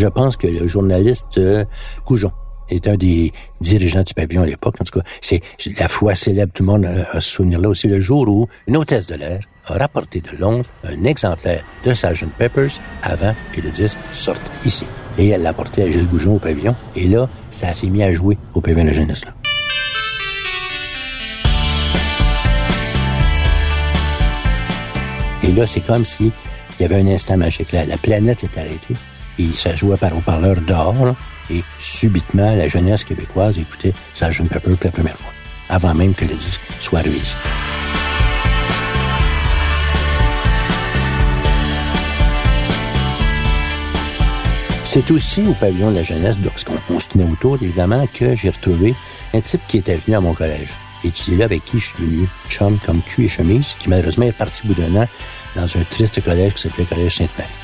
Je 0.00 0.06
pense 0.06 0.38
que 0.38 0.46
le 0.46 0.66
journaliste 0.66 1.36
euh, 1.36 1.66
Coujon 2.06 2.32
est 2.70 2.88
un 2.88 2.96
des 2.96 3.34
dirigeants 3.60 4.02
du 4.02 4.14
pavillon 4.14 4.40
à 4.40 4.46
l'époque. 4.46 4.76
En 4.80 4.84
tout 4.84 4.98
cas, 4.98 5.04
c'est 5.20 5.42
la 5.78 5.88
fois 5.88 6.14
célèbre, 6.14 6.54
tout 6.54 6.62
le 6.62 6.68
monde 6.68 6.86
a, 6.86 7.20
ce 7.20 7.28
souvenir-là 7.28 7.68
aussi, 7.68 7.86
le 7.86 8.00
jour 8.00 8.26
où 8.26 8.48
une 8.66 8.78
hôtesse 8.78 9.06
de 9.06 9.16
l'air 9.16 9.40
a 9.66 9.74
rapporté 9.74 10.22
de 10.22 10.34
Londres 10.38 10.64
un 10.84 11.04
exemplaire 11.04 11.66
de 11.84 11.92
Sgt. 11.92 12.30
Peppers 12.38 12.80
avant 13.02 13.34
que 13.52 13.60
le 13.60 13.68
disque 13.68 13.98
sorte 14.10 14.40
ici. 14.64 14.86
Et 15.18 15.28
elle 15.28 15.42
l'a 15.42 15.52
porté 15.52 15.82
à 15.82 15.90
Gilles 15.90 16.08
Goujon 16.08 16.36
au 16.36 16.38
pavillon. 16.38 16.74
Et 16.96 17.06
là, 17.06 17.28
ça 17.50 17.74
s'est 17.74 17.90
mis 17.90 18.02
à 18.02 18.10
jouer 18.14 18.38
au 18.54 18.62
pavillon 18.62 18.86
de 18.86 18.94
jeunesse. 18.94 19.26
Là. 19.26 19.34
Et 25.42 25.52
là, 25.52 25.66
c'est 25.66 25.82
comme 25.82 26.06
si 26.06 26.32
il 26.78 26.82
y 26.82 26.86
avait 26.86 27.02
un 27.02 27.06
instant 27.06 27.36
magique. 27.36 27.72
Là. 27.72 27.84
La 27.84 27.98
planète 27.98 28.40
s'est 28.40 28.58
arrêtée 28.58 28.94
et 29.40 29.52
ça 29.54 29.74
jouait 29.74 29.96
par 29.96 30.16
haut-parleur 30.16 30.60
d'or. 30.60 30.94
Et 31.50 31.64
subitement, 31.78 32.54
la 32.54 32.68
jeunesse 32.68 33.04
québécoise 33.04 33.58
écoutait 33.58 33.92
Sgt. 34.14 34.48
Pepper 34.48 34.76
pour 34.76 34.84
la 34.84 34.90
première 34.90 35.16
fois, 35.16 35.32
avant 35.68 35.94
même 35.94 36.14
que 36.14 36.24
le 36.24 36.34
disque 36.34 36.62
soit 36.78 37.00
arrivé 37.00 37.20
C'est 44.84 45.10
aussi 45.12 45.46
au 45.46 45.54
pavillon 45.54 45.90
de 45.90 45.96
la 45.96 46.02
jeunesse, 46.02 46.38
donc 46.40 46.52
qu'on 46.86 46.98
se 46.98 47.08
tenait 47.08 47.24
autour, 47.24 47.56
évidemment, 47.62 48.06
que 48.12 48.34
j'ai 48.34 48.50
retrouvé 48.50 48.94
un 49.32 49.40
type 49.40 49.60
qui 49.68 49.78
était 49.78 49.96
venu 49.96 50.16
à 50.16 50.20
mon 50.20 50.34
collège. 50.34 50.74
Es 51.04 51.36
là 51.36 51.46
avec 51.46 51.64
qui 51.64 51.78
je 51.78 51.86
suis 51.86 52.04
devenu 52.04 52.28
chum 52.48 52.78
comme 52.84 53.00
cul 53.00 53.24
et 53.24 53.28
chemise, 53.28 53.76
qui 53.78 53.88
malheureusement 53.88 54.26
est 54.26 54.32
parti 54.32 54.66
bout 54.66 54.74
d'un 54.74 55.02
an 55.02 55.06
dans 55.54 55.76
un 55.76 55.84
triste 55.88 56.22
collège 56.22 56.54
qui 56.54 56.62
s'appelait 56.62 56.84
Collège 56.84 57.16
Sainte-Marie. 57.16 57.59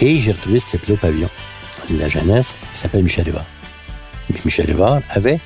Et 0.00 0.18
j'ai 0.20 0.32
retrouvé 0.32 0.60
ce 0.60 0.66
type-là 0.66 0.94
au 0.94 0.96
pavillon. 0.96 1.28
La 1.90 2.06
jeunesse 2.06 2.56
s'appelle 2.72 3.02
Michel 3.02 3.24
Rivard. 3.24 3.46
Mais 4.30 4.38
Michel 4.44 4.66
Rivard 4.66 5.00
avait, 5.10 5.40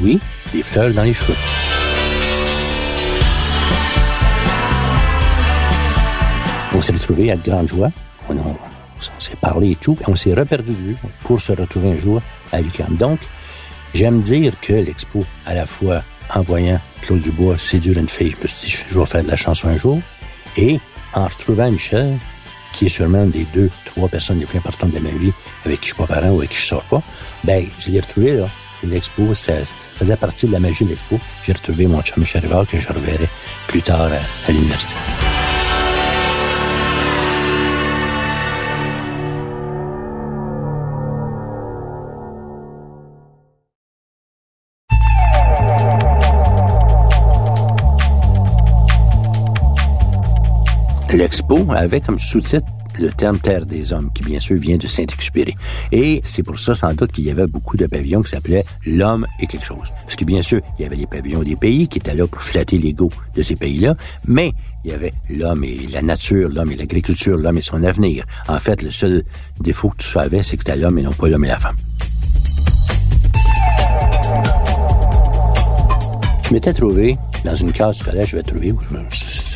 oui, 0.00 0.20
des 0.52 0.62
fleurs 0.62 0.92
dans 0.92 1.02
les 1.02 1.12
cheveux. 1.12 1.34
On 6.72 6.82
s'est 6.82 6.92
retrouvés 6.92 7.32
à 7.32 7.36
grande 7.36 7.68
joie. 7.68 7.90
On, 8.28 8.36
s'est 9.18 9.36
parlé 9.40 9.72
et 9.72 9.76
tout. 9.76 9.98
On 10.06 10.14
s'est 10.14 10.34
reperdu 10.34 10.70
de 10.72 10.76
vue 10.76 10.96
pour 11.24 11.40
se 11.40 11.52
retrouver 11.52 11.92
un 11.92 11.96
jour 11.96 12.20
à 12.52 12.60
l'UQAM. 12.60 12.96
Donc, 12.96 13.18
j'aime 13.92 14.20
dire 14.20 14.52
que 14.60 14.74
l'expo, 14.74 15.24
à 15.46 15.54
la 15.54 15.66
fois 15.66 16.04
en 16.34 16.42
voyant 16.42 16.80
Claude 17.00 17.22
Dubois 17.22 17.58
séduire 17.58 17.98
une 17.98 18.08
fille, 18.08 18.34
je 18.36 18.42
me 18.42 18.46
suis 18.46 18.68
dit, 18.68 18.84
je 18.88 18.98
vais 18.98 19.06
faire 19.06 19.24
de 19.24 19.30
la 19.30 19.36
chanson 19.36 19.68
un 19.68 19.76
jour. 19.76 20.00
Et 20.56 20.78
en 21.14 21.26
retrouvant 21.26 21.70
Michel, 21.70 22.18
qui 22.72 22.86
est 22.86 22.90
sûrement 22.90 23.26
des 23.26 23.44
deux, 23.54 23.70
trois 23.84 24.08
personnes 24.08 24.38
les 24.38 24.46
plus 24.46 24.58
importantes 24.58 24.92
de 24.92 24.98
ma 24.98 25.10
vie, 25.10 25.32
avec 25.64 25.80
qui 25.80 25.88
je 25.88 25.94
suis 25.94 26.06
pas 26.06 26.06
parent 26.06 26.30
ou 26.30 26.38
avec 26.38 26.50
qui 26.50 26.58
je 26.58 26.66
sors 26.66 26.84
pas, 26.84 27.02
ben, 27.44 27.64
je 27.78 27.90
l'ai 27.90 28.00
retrouvé, 28.00 28.34
là. 28.34 28.48
L'expo, 28.84 29.32
ça, 29.34 29.54
faisait 29.94 30.16
partie 30.16 30.46
de 30.46 30.52
la 30.52 30.60
magie 30.60 30.84
de 30.84 30.90
l'expo. 30.90 31.18
J'ai 31.42 31.54
retrouvé 31.54 31.86
mon 31.86 32.02
chum 32.02 32.18
Michel 32.18 32.42
Rivard 32.42 32.66
que 32.66 32.78
je 32.78 32.88
reverrai 32.88 33.28
plus 33.66 33.82
tard 33.82 34.10
à 34.46 34.52
l'université. 34.52 34.94
L'expo 51.12 51.64
avait 51.72 52.00
comme 52.00 52.18
sous-titre 52.18 52.66
le 52.98 53.10
terme 53.10 53.38
Terre 53.38 53.66
des 53.66 53.92
Hommes, 53.92 54.10
qui 54.12 54.22
bien 54.22 54.40
sûr 54.40 54.58
vient 54.58 54.76
de 54.76 54.86
Saint-Exupéry. 54.86 55.54
Et 55.92 56.20
c'est 56.24 56.42
pour 56.42 56.58
ça, 56.58 56.74
sans 56.74 56.94
doute, 56.94 57.12
qu'il 57.12 57.24
y 57.24 57.30
avait 57.30 57.46
beaucoup 57.46 57.76
de 57.76 57.86
pavillons 57.86 58.22
qui 58.22 58.30
s'appelaient 58.30 58.64
L'homme 58.84 59.26
et 59.40 59.46
quelque 59.46 59.66
chose. 59.66 59.92
Parce 60.02 60.16
que 60.16 60.24
bien 60.24 60.42
sûr, 60.42 60.60
il 60.78 60.82
y 60.82 60.86
avait 60.86 60.96
les 60.96 61.06
pavillons 61.06 61.42
des 61.42 61.56
pays 61.56 61.88
qui 61.88 61.98
étaient 61.98 62.14
là 62.14 62.26
pour 62.26 62.42
flatter 62.42 62.78
l'ego 62.78 63.10
de 63.34 63.42
ces 63.42 63.54
pays-là, 63.54 63.94
mais 64.26 64.52
il 64.84 64.90
y 64.90 64.94
avait 64.94 65.12
l'homme 65.30 65.62
et 65.64 65.86
la 65.92 66.02
nature, 66.02 66.48
l'homme 66.48 66.72
et 66.72 66.76
l'agriculture, 66.76 67.36
l'homme 67.36 67.58
et 67.58 67.62
son 67.62 67.82
avenir. 67.84 68.24
En 68.48 68.58
fait, 68.58 68.82
le 68.82 68.90
seul 68.90 69.22
défaut 69.60 69.90
que 69.90 69.98
tu 69.98 70.08
savais, 70.08 70.42
c'est 70.42 70.56
que 70.56 70.62
c'était 70.66 70.78
l'homme 70.78 70.98
et 70.98 71.02
non 71.02 71.12
pas 71.12 71.28
l'homme 71.28 71.44
et 71.44 71.48
la 71.48 71.58
femme. 71.58 71.76
Je 76.42 76.54
m'étais 76.54 76.72
trouvé 76.72 77.16
dans 77.44 77.54
une 77.54 77.72
case 77.72 77.98
du 77.98 78.04
collège, 78.04 78.30
je 78.30 78.36
vais 78.36 78.42
trouver, 78.42 78.72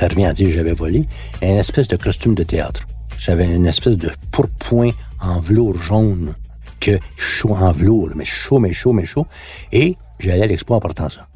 ça 0.01 0.09
revient 0.09 0.25
à 0.25 0.33
dire 0.33 0.49
j'avais 0.49 0.73
volé, 0.73 1.05
une 1.43 1.59
espèce 1.59 1.87
de 1.87 1.97
costume 1.97 2.35
de 2.35 2.43
théâtre. 2.43 2.87
Ça 3.19 3.33
avait 3.33 3.55
une 3.55 3.67
espèce 3.67 3.99
de 3.99 4.11
pourpoint 4.33 4.93
en 5.21 5.41
velours 5.41 5.79
jaune, 5.79 6.35
que 6.81 6.99
chaud 7.19 7.55
en 7.55 7.71
velours, 7.71 8.09
mais 8.15 8.25
chaud, 8.25 8.59
mais 8.59 8.73
chaud, 8.73 8.95
mais 8.95 9.05
chaud. 9.05 9.27
Et 9.73 9.97
j'allais 10.19 10.45
à 10.45 10.47
l'expo 10.47 10.73
en 10.73 10.81
portant 10.81 11.11
ça. 11.11 11.29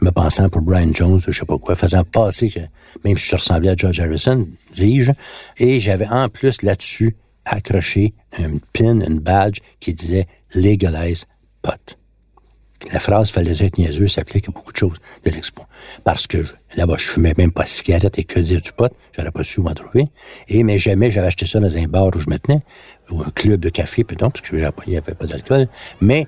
Me 0.00 0.10
pensant 0.10 0.48
pour 0.48 0.62
Brian 0.62 0.90
Jones, 0.92 1.20
je 1.24 1.30
sais 1.30 1.46
pas 1.46 1.58
quoi, 1.58 1.76
faisant 1.76 2.02
passer 2.02 2.50
que 2.50 2.58
même 3.04 3.16
si 3.16 3.28
je 3.28 3.36
ressemblais 3.36 3.70
à 3.70 3.76
George 3.76 4.00
Harrison, 4.00 4.48
dis-je. 4.72 5.12
Et 5.58 5.78
j'avais 5.78 6.08
en 6.08 6.28
plus 6.28 6.62
là-dessus 6.62 7.14
accroché 7.44 8.14
un 8.36 8.58
pin, 8.72 9.00
une 9.00 9.20
badge 9.20 9.60
qui 9.78 9.94
disait 9.94 10.26
Legalize 10.56 11.26
pot 11.62 11.97
la 12.92 13.00
phrase 13.00 13.30
fallait 13.30 13.64
être 13.64 13.78
niaiseux 13.78 14.06
s'applique 14.06 14.48
à 14.48 14.52
beaucoup 14.52 14.72
de 14.72 14.76
choses 14.76 14.98
de 15.24 15.30
l'expo. 15.30 15.64
Parce 16.04 16.26
que 16.26 16.38
là-bas, 16.76 16.94
je 16.96 17.10
fumais 17.10 17.34
même 17.36 17.50
pas 17.50 17.64
de 17.64 17.68
cigarette 17.68 18.18
et 18.18 18.24
que 18.24 18.38
dire 18.38 18.60
du 18.60 18.72
pot, 18.72 18.92
j'aurais 19.16 19.30
pas 19.30 19.42
su 19.42 19.60
où 19.60 19.66
en 19.68 19.74
trouver. 19.74 20.06
Et 20.48 20.62
mais 20.62 20.78
jamais 20.78 21.10
j'avais 21.10 21.26
acheté 21.26 21.46
ça 21.46 21.60
dans 21.60 21.76
un 21.76 21.84
bar 21.84 22.06
où 22.14 22.18
je 22.18 22.30
me 22.30 22.38
tenais, 22.38 22.62
ou 23.10 23.20
un 23.20 23.30
club 23.30 23.60
de 23.60 23.68
café, 23.68 24.04
peut-être, 24.04 24.30
parce 24.30 24.40
qu'il 24.40 24.58
n'y 24.58 24.96
avait 24.96 25.14
pas 25.14 25.26
d'alcool. 25.26 25.66
Mais 26.00 26.26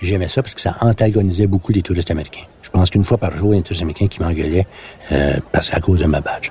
j'aimais 0.00 0.28
ça 0.28 0.42
parce 0.42 0.54
que 0.54 0.60
ça 0.60 0.76
antagonisait 0.80 1.48
beaucoup 1.48 1.72
les 1.72 1.82
touristes 1.82 2.10
américains. 2.10 2.46
Je 2.62 2.70
pense 2.70 2.90
qu'une 2.90 3.04
fois 3.04 3.18
par 3.18 3.36
jour, 3.36 3.52
il 3.52 3.56
y 3.56 3.56
a 3.56 3.60
un 3.60 3.62
touriste 3.62 3.82
américain 3.82 4.06
qui 4.06 4.22
m'engueulait 4.22 4.66
euh, 5.12 5.38
parce 5.52 5.72
à 5.74 5.80
cause 5.80 6.00
de 6.00 6.06
ma 6.06 6.20
badge. 6.20 6.50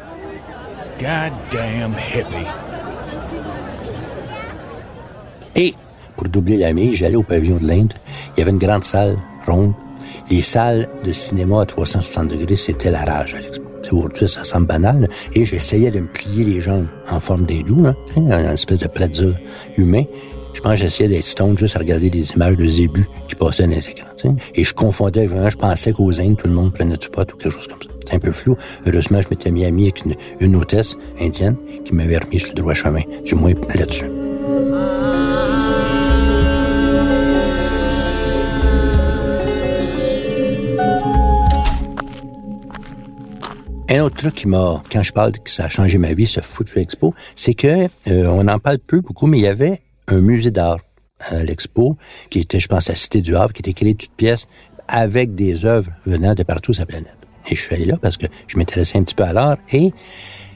Goddamn 0.99 1.93
hippie. 2.13 2.47
Et 5.55 5.73
pour 6.15 6.27
doubler 6.27 6.57
la 6.57 6.73
mise, 6.73 6.95
j'allais 6.95 7.15
au 7.15 7.23
pavillon 7.23 7.57
de 7.57 7.67
l'Inde. 7.67 7.93
Il 8.35 8.39
y 8.39 8.41
avait 8.41 8.51
une 8.51 8.57
grande 8.57 8.83
salle 8.83 9.17
les 10.29 10.41
salles 10.41 10.89
de 11.03 11.11
cinéma 11.11 11.61
à 11.61 11.65
360 11.65 12.27
degrés, 12.27 12.55
c'était 12.55 12.91
la 12.91 13.05
rage 13.05 13.33
à 13.35 13.39
l'expo. 13.39 13.63
Aujourd'hui, 13.91 14.27
ça 14.27 14.43
semble 14.43 14.67
banal. 14.67 15.07
Et 15.33 15.45
j'essayais 15.45 15.91
de 15.91 16.01
me 16.01 16.07
plier 16.07 16.43
les 16.43 16.59
jambes 16.59 16.87
en 17.09 17.19
forme 17.19 17.45
d'hindou, 17.45 17.85
hein, 17.85 17.95
une 18.17 18.31
espèce 18.31 18.79
de 18.79 18.87
pretzel 18.87 19.39
humain. 19.77 20.03
Je 20.53 20.61
pense 20.61 20.73
que 20.73 20.79
j'essayais 20.79 21.09
d'être 21.09 21.23
stone 21.23 21.57
juste 21.57 21.75
à 21.75 21.79
regarder 21.79 22.09
des 22.09 22.31
images 22.31 22.57
de 22.57 22.67
zébus 22.67 23.07
qui 23.29 23.35
passaient 23.35 23.63
dans 23.63 23.75
les 23.75 23.89
écrans. 23.89 24.07
Et 24.55 24.63
je 24.63 24.73
confondais 24.73 25.27
vraiment, 25.27 25.49
je 25.49 25.57
pensais 25.57 25.93
qu'aux 25.93 26.19
Indes, 26.19 26.37
tout 26.37 26.47
le 26.47 26.53
monde 26.53 26.73
prenait 26.73 26.97
du 26.97 27.07
pot 27.09 27.31
ou 27.31 27.37
quelque 27.37 27.51
chose 27.51 27.67
comme 27.67 27.81
ça. 27.81 27.89
C'est 28.05 28.15
un 28.15 28.19
peu 28.19 28.31
flou. 28.31 28.57
Heureusement, 28.85 29.21
je 29.21 29.27
m'étais 29.29 29.51
mis 29.51 29.65
ami 29.65 29.83
avec 29.83 30.03
une, 30.05 30.15
une 30.39 30.55
hôtesse 30.55 30.97
indienne 31.21 31.57
qui 31.85 31.93
m'avait 31.93 32.17
remis 32.17 32.39
sur 32.39 32.49
le 32.49 32.55
droit 32.55 32.73
chemin, 32.73 33.01
du 33.25 33.35
moins 33.35 33.53
là-dessus. 33.75 34.16
Un 43.89 44.01
autre 44.01 44.17
truc 44.17 44.35
qui 44.35 44.47
m'a, 44.49 44.83
quand 44.91 45.01
je 45.01 45.13
parle 45.13 45.31
que 45.31 45.49
ça 45.49 45.65
a 45.65 45.69
changé 45.69 45.97
ma 45.97 46.13
vie, 46.13 46.25
ce 46.25 46.41
foutu 46.41 46.79
expo, 46.79 47.13
c'est 47.35 47.53
que 47.53 47.85
euh, 48.07 48.27
on 48.27 48.45
en 48.49 48.59
parle 48.59 48.79
peu 48.79 48.99
beaucoup, 48.99 49.27
mais 49.27 49.37
il 49.37 49.43
y 49.43 49.47
avait 49.47 49.81
un 50.07 50.19
musée 50.19 50.51
d'art 50.51 50.79
à 51.21 51.41
l'expo 51.43 51.95
qui 52.29 52.39
était, 52.39 52.59
je 52.59 52.67
pense, 52.67 52.89
à 52.89 52.95
Cité 52.95 53.21
du 53.21 53.37
Havre, 53.37 53.53
qui 53.53 53.61
était 53.61 53.71
créé 53.71 53.93
de 53.93 53.97
toutes 53.97 54.11
pièces 54.11 54.47
avec 54.89 55.35
des 55.35 55.65
œuvres 55.65 55.89
venant 56.05 56.35
de 56.35 56.43
partout 56.43 56.73
sur 56.73 56.81
la 56.81 56.85
planète. 56.85 57.17
Et 57.49 57.55
je 57.55 57.61
suis 57.61 57.75
allé 57.75 57.85
là 57.85 57.95
parce 58.01 58.17
que 58.17 58.27
je 58.47 58.57
m'intéressais 58.57 58.97
un 58.97 59.03
petit 59.03 59.15
peu 59.15 59.23
à 59.23 59.31
l'art 59.31 59.57
et 59.71 59.93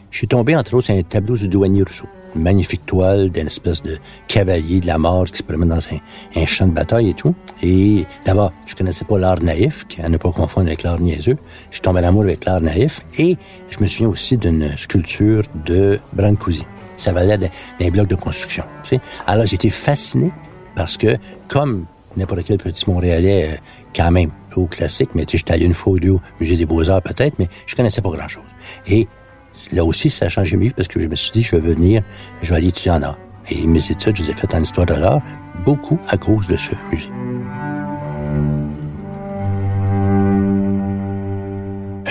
je 0.10 0.18
suis 0.18 0.28
tombé 0.28 0.54
entre 0.58 0.74
autres 0.74 0.88
sur 0.88 0.96
un 0.96 1.02
tableau 1.04 1.38
du 1.38 1.48
douanier 1.48 1.84
Rousseau 1.84 2.08
magnifique 2.36 2.86
toile 2.86 3.30
d'une 3.30 3.48
espèce 3.48 3.82
de 3.82 3.98
cavalier 4.28 4.80
de 4.80 4.88
la 4.88 4.98
mort 4.98 5.26
qui 5.26 5.38
se 5.38 5.44
promène 5.44 5.70
dans 5.70 5.80
un, 5.80 6.46
champ 6.46 6.68
de 6.68 6.72
bataille 6.72 7.10
et 7.10 7.14
tout. 7.14 7.36
Et 7.62 8.06
d'abord, 8.26 8.52
je 8.66 8.76
connaissais 8.76 9.06
pas 9.06 9.20
l'art 9.20 9.42
naïf, 9.42 9.86
à 10.02 10.10
ne 10.10 10.18
pas 10.18 10.32
confondre 10.32 10.68
avec 10.68 10.84
l'art 10.84 11.00
niaiseux. 11.00 11.38
Je 11.70 11.76
suis 11.76 11.82
tombé 11.82 12.02
en 12.02 12.06
amour 12.06 12.24
avec 12.24 12.46
l'art 12.46 12.62
naïf 12.62 13.02
et 13.20 13.38
je 13.70 13.80
me 13.80 13.88
souviens 13.88 14.10
aussi 14.10 14.38
d'une 14.38 14.70
sculpture 14.78 15.44
de 15.66 16.00
Brancusi. 16.14 16.66
Ça 16.98 17.12
valait 17.14 17.38
d'un 17.38 17.90
bloc 17.90 18.08
de 18.08 18.16
construction. 18.16 18.64
Tu 18.84 18.96
sais. 18.96 19.02
Alors 19.26 19.46
j'étais 19.46 19.70
fasciné 19.70 20.32
parce 20.76 20.98
que, 20.98 21.18
comme 21.48 21.86
n'importe 22.16 22.44
quel 22.44 22.58
petit 22.58 22.90
Montréalais, 22.90 23.50
euh, 23.50 23.56
quand 23.96 24.12
même, 24.12 24.32
au 24.56 24.66
classique, 24.66 25.10
mais 25.16 25.26
tu 25.26 25.32
sais, 25.32 25.38
j'étais 25.40 25.54
allé 25.54 25.66
une 25.66 25.74
fois 25.74 25.94
au 25.94 26.20
Musée 26.40 26.58
des 26.58 26.66
Beaux-Arts 26.66 27.02
peut-être, 27.02 27.40
mais 27.40 27.48
je 27.66 27.76
connaissais 27.76 28.02
pas 28.02 28.10
grand-chose. 28.10 28.44
Et 28.88 29.08
Là 29.72 29.86
aussi, 29.86 30.10
ça 30.10 30.26
a 30.26 30.30
changé 30.30 30.58
ma 30.58 30.66
vie 30.66 30.72
parce 30.72 30.88
que 30.88 31.00
je 31.00 31.08
me 31.08 31.16
suis 31.16 31.32
dit, 31.32 31.42
je 31.42 31.56
vais 31.56 31.74
venir, 31.74 32.04
je 32.42 32.50
vais 32.50 32.56
aller 32.56 32.68
étudier 32.70 32.92
en 32.92 33.04
art. 33.04 33.18
Et 33.50 33.66
mes 33.66 33.92
études, 33.92 34.16
je 34.16 34.24
les 34.24 34.32
ai 34.32 34.34
faites 34.34 34.54
en 34.54 34.62
histoire 34.62 34.86
de 34.86 34.94
l'art, 34.94 35.22
beaucoup 35.66 36.00
à 36.08 36.18
cause 36.18 36.48
de 36.48 36.58
ce 36.58 36.72
musée. 36.92 37.10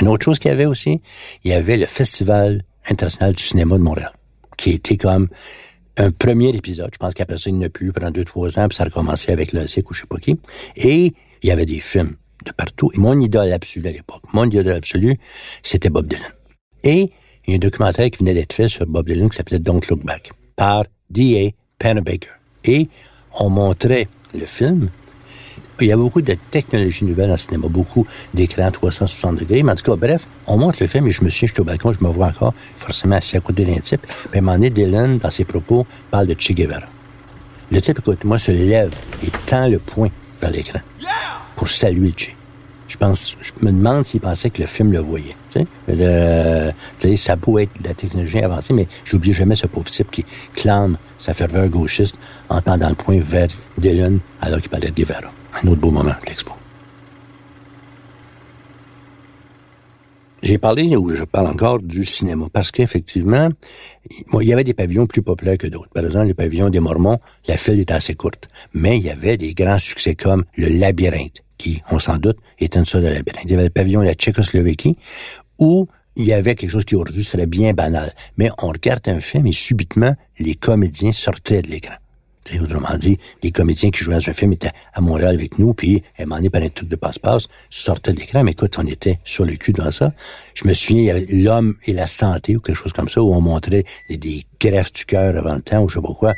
Une 0.01 0.09
autre 0.09 0.25
chose 0.25 0.39
qu'il 0.39 0.51
y 0.51 0.55
avait 0.55 0.67
aussi, 0.67 1.01
il 1.45 1.51
y 1.51 1.55
avait 1.55 1.77
le 1.77 1.87
Festival 1.87 2.63
international 2.89 3.35
du 3.35 3.43
cinéma 3.43 3.77
de 3.77 3.83
Montréal, 3.83 4.13
qui 4.57 4.71
était 4.71 4.97
comme 4.97 5.29
un 5.97 6.11
premier 6.11 6.49
épisode. 6.51 6.91
Je 6.93 6.99
pense 6.99 7.13
qu'après 7.15 7.37
ça, 7.37 7.51
il 7.51 7.57
n'y 7.57 7.65
a 7.65 7.69
plus 7.69 7.93
pendant 7.93 8.11
deux, 8.11 8.25
trois 8.25 8.59
ans, 8.59 8.69
puis 8.69 8.77
ça 8.77 8.85
a 8.85 8.87
recommencé 8.87 9.33
avec 9.33 9.53
le 9.53 9.67
cycle 9.67 9.91
ou 9.91 9.95
je 9.95 10.01
sais 10.01 10.07
pas 10.07 10.17
qui. 10.17 10.39
Et 10.77 11.13
il 11.43 11.49
y 11.49 11.51
avait 11.51 11.67
des 11.67 11.81
films 11.81 12.17
de 12.45 12.53
partout. 12.53 12.91
Et 12.95 12.99
mon 12.99 13.19
idole 13.21 13.53
absolue 13.53 13.87
à 13.89 13.93
l'époque, 13.93 14.23
mon 14.33 14.45
idole 14.45 14.71
absolue, 14.71 15.19
c'était 15.63 15.91
Bob 15.91 16.07
Dylan. 16.07 16.33
Et 16.85 17.11
il 17.51 17.55
y 17.55 17.57
a 17.57 17.57
un 17.57 17.59
documentaire 17.59 18.11
qui 18.11 18.19
venait 18.19 18.35
d'être 18.35 18.53
fait 18.53 18.69
sur 18.69 18.87
Bob 18.87 19.07
Dylan 19.07 19.29
qui 19.29 19.37
s'appelait 19.37 19.59
Don't 19.59 19.81
Look 19.91 20.05
Back 20.05 20.31
par 20.55 20.85
D.A. 21.11 21.51
Pennebaker. 21.79 22.33
Et 22.65 22.89
on 23.41 23.51
montrait 23.51 24.07
le 24.39 24.47
film. 24.47 24.89
Il 25.81 25.87
y 25.89 25.93
a 25.93 25.97
beaucoup 25.97 26.23
de 26.23 26.35
technologies 26.51 27.05
nouvelles 27.05 27.33
en 27.33 27.37
cinéma, 27.37 27.67
beaucoup 27.69 28.07
d'écrans 28.35 28.71
360 28.71 29.37
degrés. 29.37 29.65
Mais 29.65 29.73
en 29.73 29.75
tout 29.75 29.83
cas, 29.83 29.97
bref, 29.97 30.27
on 30.47 30.59
montre 30.59 30.79
le 30.81 30.87
film 30.87 31.09
et 31.09 31.11
je 31.11 31.25
me 31.25 31.31
suis, 31.31 31.49
j'étais 31.49 31.61
au 31.61 31.65
balcon, 31.65 31.93
je 31.93 32.05
me 32.05 32.11
vois 32.11 32.29
encore 32.29 32.55
forcément 32.77 33.17
assis 33.17 33.37
à 33.37 33.41
côté 33.41 33.65
d'un 33.65 33.81
type. 33.81 34.03
Puis 34.03 34.29
à 34.35 34.39
un 34.39 34.41
moment 34.43 34.53
donné, 34.53 34.71
Dylan, 34.71 35.19
dans 35.19 35.31
ses 35.31 35.45
propos, 35.45 35.87
parle 36.11 36.29
de 36.29 36.37
Che 36.39 36.53
Guevara. 36.53 36.87
Le 37.73 37.81
type, 37.81 37.99
écoute, 37.99 38.25
moi, 38.25 38.39
se 38.39 38.53
lève 38.53 38.95
et 39.25 39.31
tend 39.47 39.67
le 39.67 39.79
poing 39.79 40.11
vers 40.41 40.51
l'écran 40.51 40.81
pour 41.57 41.69
saluer 41.69 42.13
Che 42.17 42.40
je 42.91 42.97
pense, 42.97 43.37
je 43.41 43.53
me 43.65 43.71
demande 43.71 44.05
s'il 44.05 44.21
pensait 44.21 44.51
que 44.51 44.61
le 44.61 44.67
film 44.67 44.93
le 44.93 44.99
voyait. 44.99 45.37
Sais, 45.49 47.17
ça 47.17 47.37
peut 47.37 47.63
être 47.63 47.81
de 47.81 47.89
la 47.89 47.95
technologie 47.95 48.41
avancée, 48.41 48.75
mais 48.75 48.89
j'oublie 49.05 49.33
jamais 49.33 49.55
ce 49.55 49.69
pauvre 49.69 49.89
type 49.89 50.11
qui 50.11 50.25
clame 50.55 50.97
sa 51.17 51.33
ferveur 51.33 51.69
gauchiste 51.69 52.19
en 52.49 52.61
tendant 52.61 52.89
le 52.89 52.97
point 52.97 53.21
vers 53.21 53.47
Dylan,» 53.79 54.19
alors 54.41 54.61
qu'il 54.61 54.71
parlait 54.71 54.91
de 54.91 54.95
Guevara. 54.95 55.31
Un 55.63 55.69
autre 55.69 55.81
beau 55.81 55.93
moment 55.93 56.11
de 56.11 56.27
l'expo. 56.29 56.53
j'ai 60.43 60.59
parlé, 60.59 60.97
ou 60.97 61.09
je 61.11 61.23
parle 61.23 61.47
encore 61.47 61.81
du 61.81 62.05
cinéma, 62.05 62.47
parce 62.53 62.71
qu'effectivement, 62.73 63.51
il 64.41 64.49
y 64.49 64.53
avait 64.53 64.65
des 64.65 64.75
pavillons 64.75 65.07
plus 65.07 65.23
populaires 65.23 65.59
que 65.59 65.67
d'autres. 65.67 65.91
Par 65.91 66.05
exemple, 66.05 66.29
le 66.29 66.35
pavillon 66.35 66.71
des 66.71 66.81
Mormons, 66.81 67.19
la 67.47 67.57
file 67.57 67.79
était 67.79 67.93
assez 67.93 68.15
courte. 68.15 68.49
Mais 68.73 68.97
il 68.99 69.05
y 69.05 69.11
avait 69.11 69.37
des 69.37 69.55
grands 69.55 69.79
succès 69.79 70.15
comme 70.15 70.45
le 70.57 70.69
Labyrinthe, 70.69 71.43
qui, 71.61 71.83
on 71.91 71.99
s'en 71.99 72.17
doute, 72.17 72.39
est 72.59 72.75
une 72.75 72.87
sorte 72.87 73.05
de 73.05 73.11
labyrinthe. 73.11 73.45
Il 73.45 73.51
y 73.51 73.55
avait 73.55 73.65
le 73.65 73.71
pavillon 73.71 74.01
de 74.01 74.07
la 74.07 74.15
Tchécoslovaquie, 74.15 74.97
où 75.59 75.87
il 76.17 76.25
y 76.25 76.33
avait 76.33 76.55
quelque 76.55 76.71
chose 76.71 76.87
qui 76.87 76.97
aujourd'hui 76.97 77.23
serait 77.23 77.47
bien 77.47 77.75
banal. 77.75 78.13
Mais 78.39 78.51
on 78.63 78.69
regarde 78.69 79.07
un 79.09 79.21
film 79.21 79.47
et 79.47 79.53
subitement, 79.53 80.15
les 80.39 80.55
comédiens 80.55 81.13
sortaient 81.13 81.63
de 81.63 81.69
l'écran. 81.69 81.95
autrement 82.63 82.97
dit, 82.97 83.19
les 83.43 83.53
comédiens 83.53 83.91
qui 83.91 84.03
jouaient 84.03 84.15
dans 84.15 84.31
un 84.31 84.33
film 84.33 84.55
étaient 84.55 84.73
à 84.95 85.03
Montréal 85.03 85.35
avec 85.35 85.59
nous, 85.59 85.75
puis 85.75 86.03
à 86.19 86.23
un 86.23 86.25
moment 86.25 86.37
donné, 86.37 86.51
par 86.51 86.63
un 86.63 86.69
truc 86.71 86.89
de 86.89 86.97
passe-passe, 86.97 87.47
sortaient 87.69 88.13
de 88.13 88.21
l'écran. 88.21 88.43
Mais 88.43 88.53
écoute, 88.53 88.77
on 88.79 88.87
était 88.87 89.21
sur 89.25 89.45
le 89.45 89.57
cul 89.57 89.73
devant 89.73 89.91
ça. 89.91 90.13
Je 90.55 90.67
me 90.67 90.73
souviens, 90.73 91.03
il 91.03 91.05
y 91.05 91.11
avait 91.11 91.27
l'homme 91.29 91.77
et 91.85 91.93
la 91.93 92.07
santé 92.07 92.57
ou 92.57 92.61
quelque 92.61 92.77
chose 92.77 92.95
comme 92.95 93.11
ça, 93.11 93.23
où 93.23 93.33
on 93.35 93.43
montrait 93.43 93.85
des, 94.09 94.47
greffes 94.59 94.93
du 94.93 95.05
cœur 95.05 95.37
avant 95.37 95.55
le 95.55 95.63
temps 95.63 95.83
ou 95.83 95.89
je 95.89 95.97
sais 95.97 96.03
pas 96.03 96.15
quoi. 96.15 96.35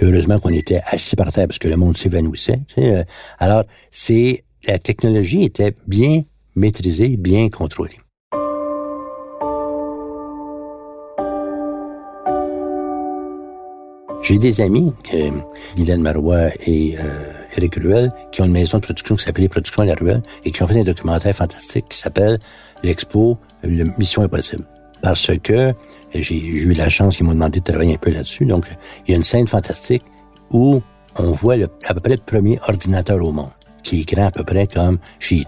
Heureusement 0.00 0.38
qu'on 0.38 0.50
était 0.50 0.80
assis 0.86 1.16
par 1.16 1.32
terre 1.32 1.48
parce 1.48 1.58
que 1.58 1.68
le 1.68 1.76
monde 1.76 1.96
s'évanouissait. 1.96 2.60
Euh. 2.78 3.02
Alors, 3.38 3.64
c'est 3.90 4.44
la 4.66 4.78
technologie 4.78 5.44
était 5.44 5.74
bien 5.86 6.22
maîtrisée, 6.54 7.16
bien 7.16 7.48
contrôlée. 7.48 7.98
J'ai 14.22 14.36
des 14.36 14.60
amis, 14.60 14.92
euh, 15.14 15.30
Guylaine 15.76 16.02
Marois 16.02 16.48
et 16.66 16.96
euh, 16.98 17.32
Eric 17.56 17.76
Ruel, 17.76 18.12
qui 18.30 18.42
ont 18.42 18.44
une 18.44 18.52
maison 18.52 18.78
de 18.78 18.82
production 18.82 19.16
qui 19.16 19.24
s'appelait 19.24 19.48
Production 19.48 19.84
La 19.84 19.94
Ruelle 19.94 20.22
et 20.44 20.50
qui 20.50 20.62
ont 20.62 20.66
fait 20.66 20.80
un 20.80 20.84
documentaire 20.84 21.34
fantastique 21.34 21.86
qui 21.88 21.98
s'appelle 21.98 22.38
L'Expo, 22.82 23.38
le 23.62 23.84
Mission 23.96 24.22
Impossible. 24.22 24.66
Parce 25.02 25.30
que 25.42 25.74
j'ai 26.14 26.38
eu 26.38 26.72
la 26.72 26.88
chance, 26.88 27.20
ils 27.20 27.24
m'ont 27.24 27.32
demandé 27.32 27.60
de 27.60 27.64
travailler 27.64 27.94
un 27.94 27.98
peu 27.98 28.10
là-dessus. 28.10 28.44
Donc, 28.44 28.66
il 29.06 29.12
y 29.12 29.14
a 29.14 29.16
une 29.16 29.24
scène 29.24 29.46
fantastique 29.46 30.04
où 30.50 30.82
on 31.16 31.32
voit 31.32 31.54
à 31.54 31.94
peu 31.94 32.00
près 32.00 32.14
le 32.14 32.22
premier 32.24 32.58
ordinateur 32.66 33.22
au 33.24 33.32
monde 33.32 33.50
qui 33.82 34.00
est 34.00 34.04
grand 34.04 34.26
à 34.26 34.30
peu 34.30 34.44
près 34.44 34.66
comme 34.66 34.98
chez 35.18 35.44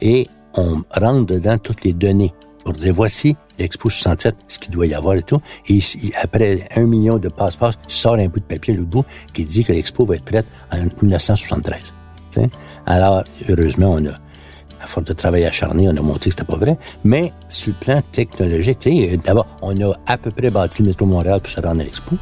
et 0.00 0.26
on 0.54 0.82
rentre 0.90 1.26
dedans 1.26 1.58
toutes 1.58 1.84
les 1.84 1.92
données 1.92 2.32
pour 2.64 2.72
dire 2.74 2.94
voici 2.94 3.36
l'Expo 3.58 3.90
67, 3.90 4.34
ce 4.48 4.58
qu'il 4.58 4.72
doit 4.72 4.86
y 4.86 4.94
avoir 4.94 5.14
et 5.14 5.22
tout. 5.22 5.40
Et 5.68 5.80
après 6.20 6.60
un 6.76 6.86
million 6.86 7.18
de 7.18 7.28
passe-passe, 7.28 7.74
sort 7.88 8.14
un 8.14 8.26
bout 8.26 8.40
de 8.40 8.44
papier 8.44 8.74
le 8.74 8.84
bout 8.84 9.04
qui 9.32 9.44
dit 9.44 9.64
que 9.64 9.72
l'Expo 9.72 10.04
va 10.04 10.16
être 10.16 10.24
prête 10.24 10.46
en 10.72 10.78
1973. 11.02 11.80
Alors, 12.86 13.24
heureusement, 13.48 13.92
on 13.92 14.06
a, 14.06 14.12
à 14.82 14.86
force 14.86 15.06
de 15.06 15.12
travail 15.12 15.44
acharné, 15.44 15.88
on 15.88 15.96
a 15.96 16.00
montré 16.00 16.30
que 16.30 16.36
c'était 16.36 16.44
pas 16.44 16.56
vrai. 16.56 16.76
Mais 17.04 17.32
sur 17.48 17.72
le 17.72 17.84
plan 17.84 18.02
technologique, 18.12 18.88
d'abord, 19.24 19.46
on 19.62 19.78
a 19.80 19.94
à 20.06 20.18
peu 20.18 20.30
près 20.30 20.50
bâti 20.50 20.82
le 20.82 20.88
métro 20.88 21.06
Montréal 21.06 21.40
pour 21.40 21.50
se 21.50 21.60
rendre 21.60 21.80
à 21.80 21.84
l'Expo. 21.84 22.16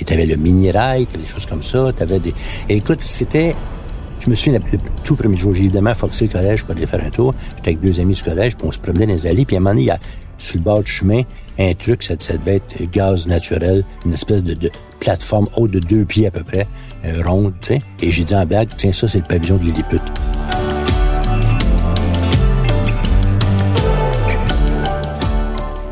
Et 0.00 0.04
tu 0.04 0.12
avais 0.12 0.26
le 0.26 0.36
mini-rail, 0.36 1.06
des 1.06 1.26
choses 1.26 1.46
comme 1.46 1.62
ça. 1.62 1.92
T'avais 1.94 2.20
des... 2.20 2.32
écoute, 2.68 3.00
c'était 3.00 3.54
je 4.20 4.30
me 4.30 4.34
souviens, 4.34 4.58
le, 4.58 4.78
tout 5.04 5.14
premier 5.14 5.36
jour, 5.36 5.54
j'ai 5.54 5.64
évidemment 5.64 5.94
foxé 5.94 6.26
le 6.26 6.32
collège 6.32 6.64
pour 6.64 6.74
aller 6.74 6.86
faire 6.86 7.04
un 7.04 7.10
tour. 7.10 7.34
J'étais 7.56 7.70
avec 7.70 7.80
deux 7.80 8.00
amis 8.00 8.14
du 8.14 8.22
collège, 8.22 8.56
puis 8.56 8.66
on 8.66 8.72
se 8.72 8.78
promenait 8.78 9.06
dans 9.06 9.12
les 9.14 9.26
allées. 9.26 9.44
Puis 9.44 9.56
à 9.56 9.58
un 9.58 9.60
moment 9.60 9.70
donné, 9.70 9.82
il 9.82 9.86
y 9.86 9.90
a 9.90 9.98
sur 10.38 10.56
le 10.56 10.62
bord 10.62 10.82
du 10.82 10.90
chemin 10.90 11.22
un 11.58 11.74
truc, 11.74 12.02
ça, 12.02 12.14
devait 12.16 12.56
être 12.56 12.90
gaz 12.90 13.26
naturel, 13.26 13.84
une 14.06 14.14
espèce 14.14 14.44
de, 14.44 14.70
plateforme 15.00 15.46
haute 15.56 15.70
de 15.70 15.78
deux 15.78 16.04
pieds 16.04 16.26
à 16.26 16.30
peu 16.30 16.42
près, 16.42 16.66
euh, 17.04 17.22
ronde, 17.24 17.54
tu 17.60 17.74
sais. 17.74 17.82
Et 18.02 18.10
j'ai 18.10 18.24
dit 18.24 18.34
en 18.34 18.44
blague, 18.44 18.68
tiens, 18.76 18.92
ça, 18.92 19.06
c'est 19.06 19.18
le 19.18 19.24
pavillon 19.24 19.56
de 19.56 19.64
Lilliput. 19.64 20.00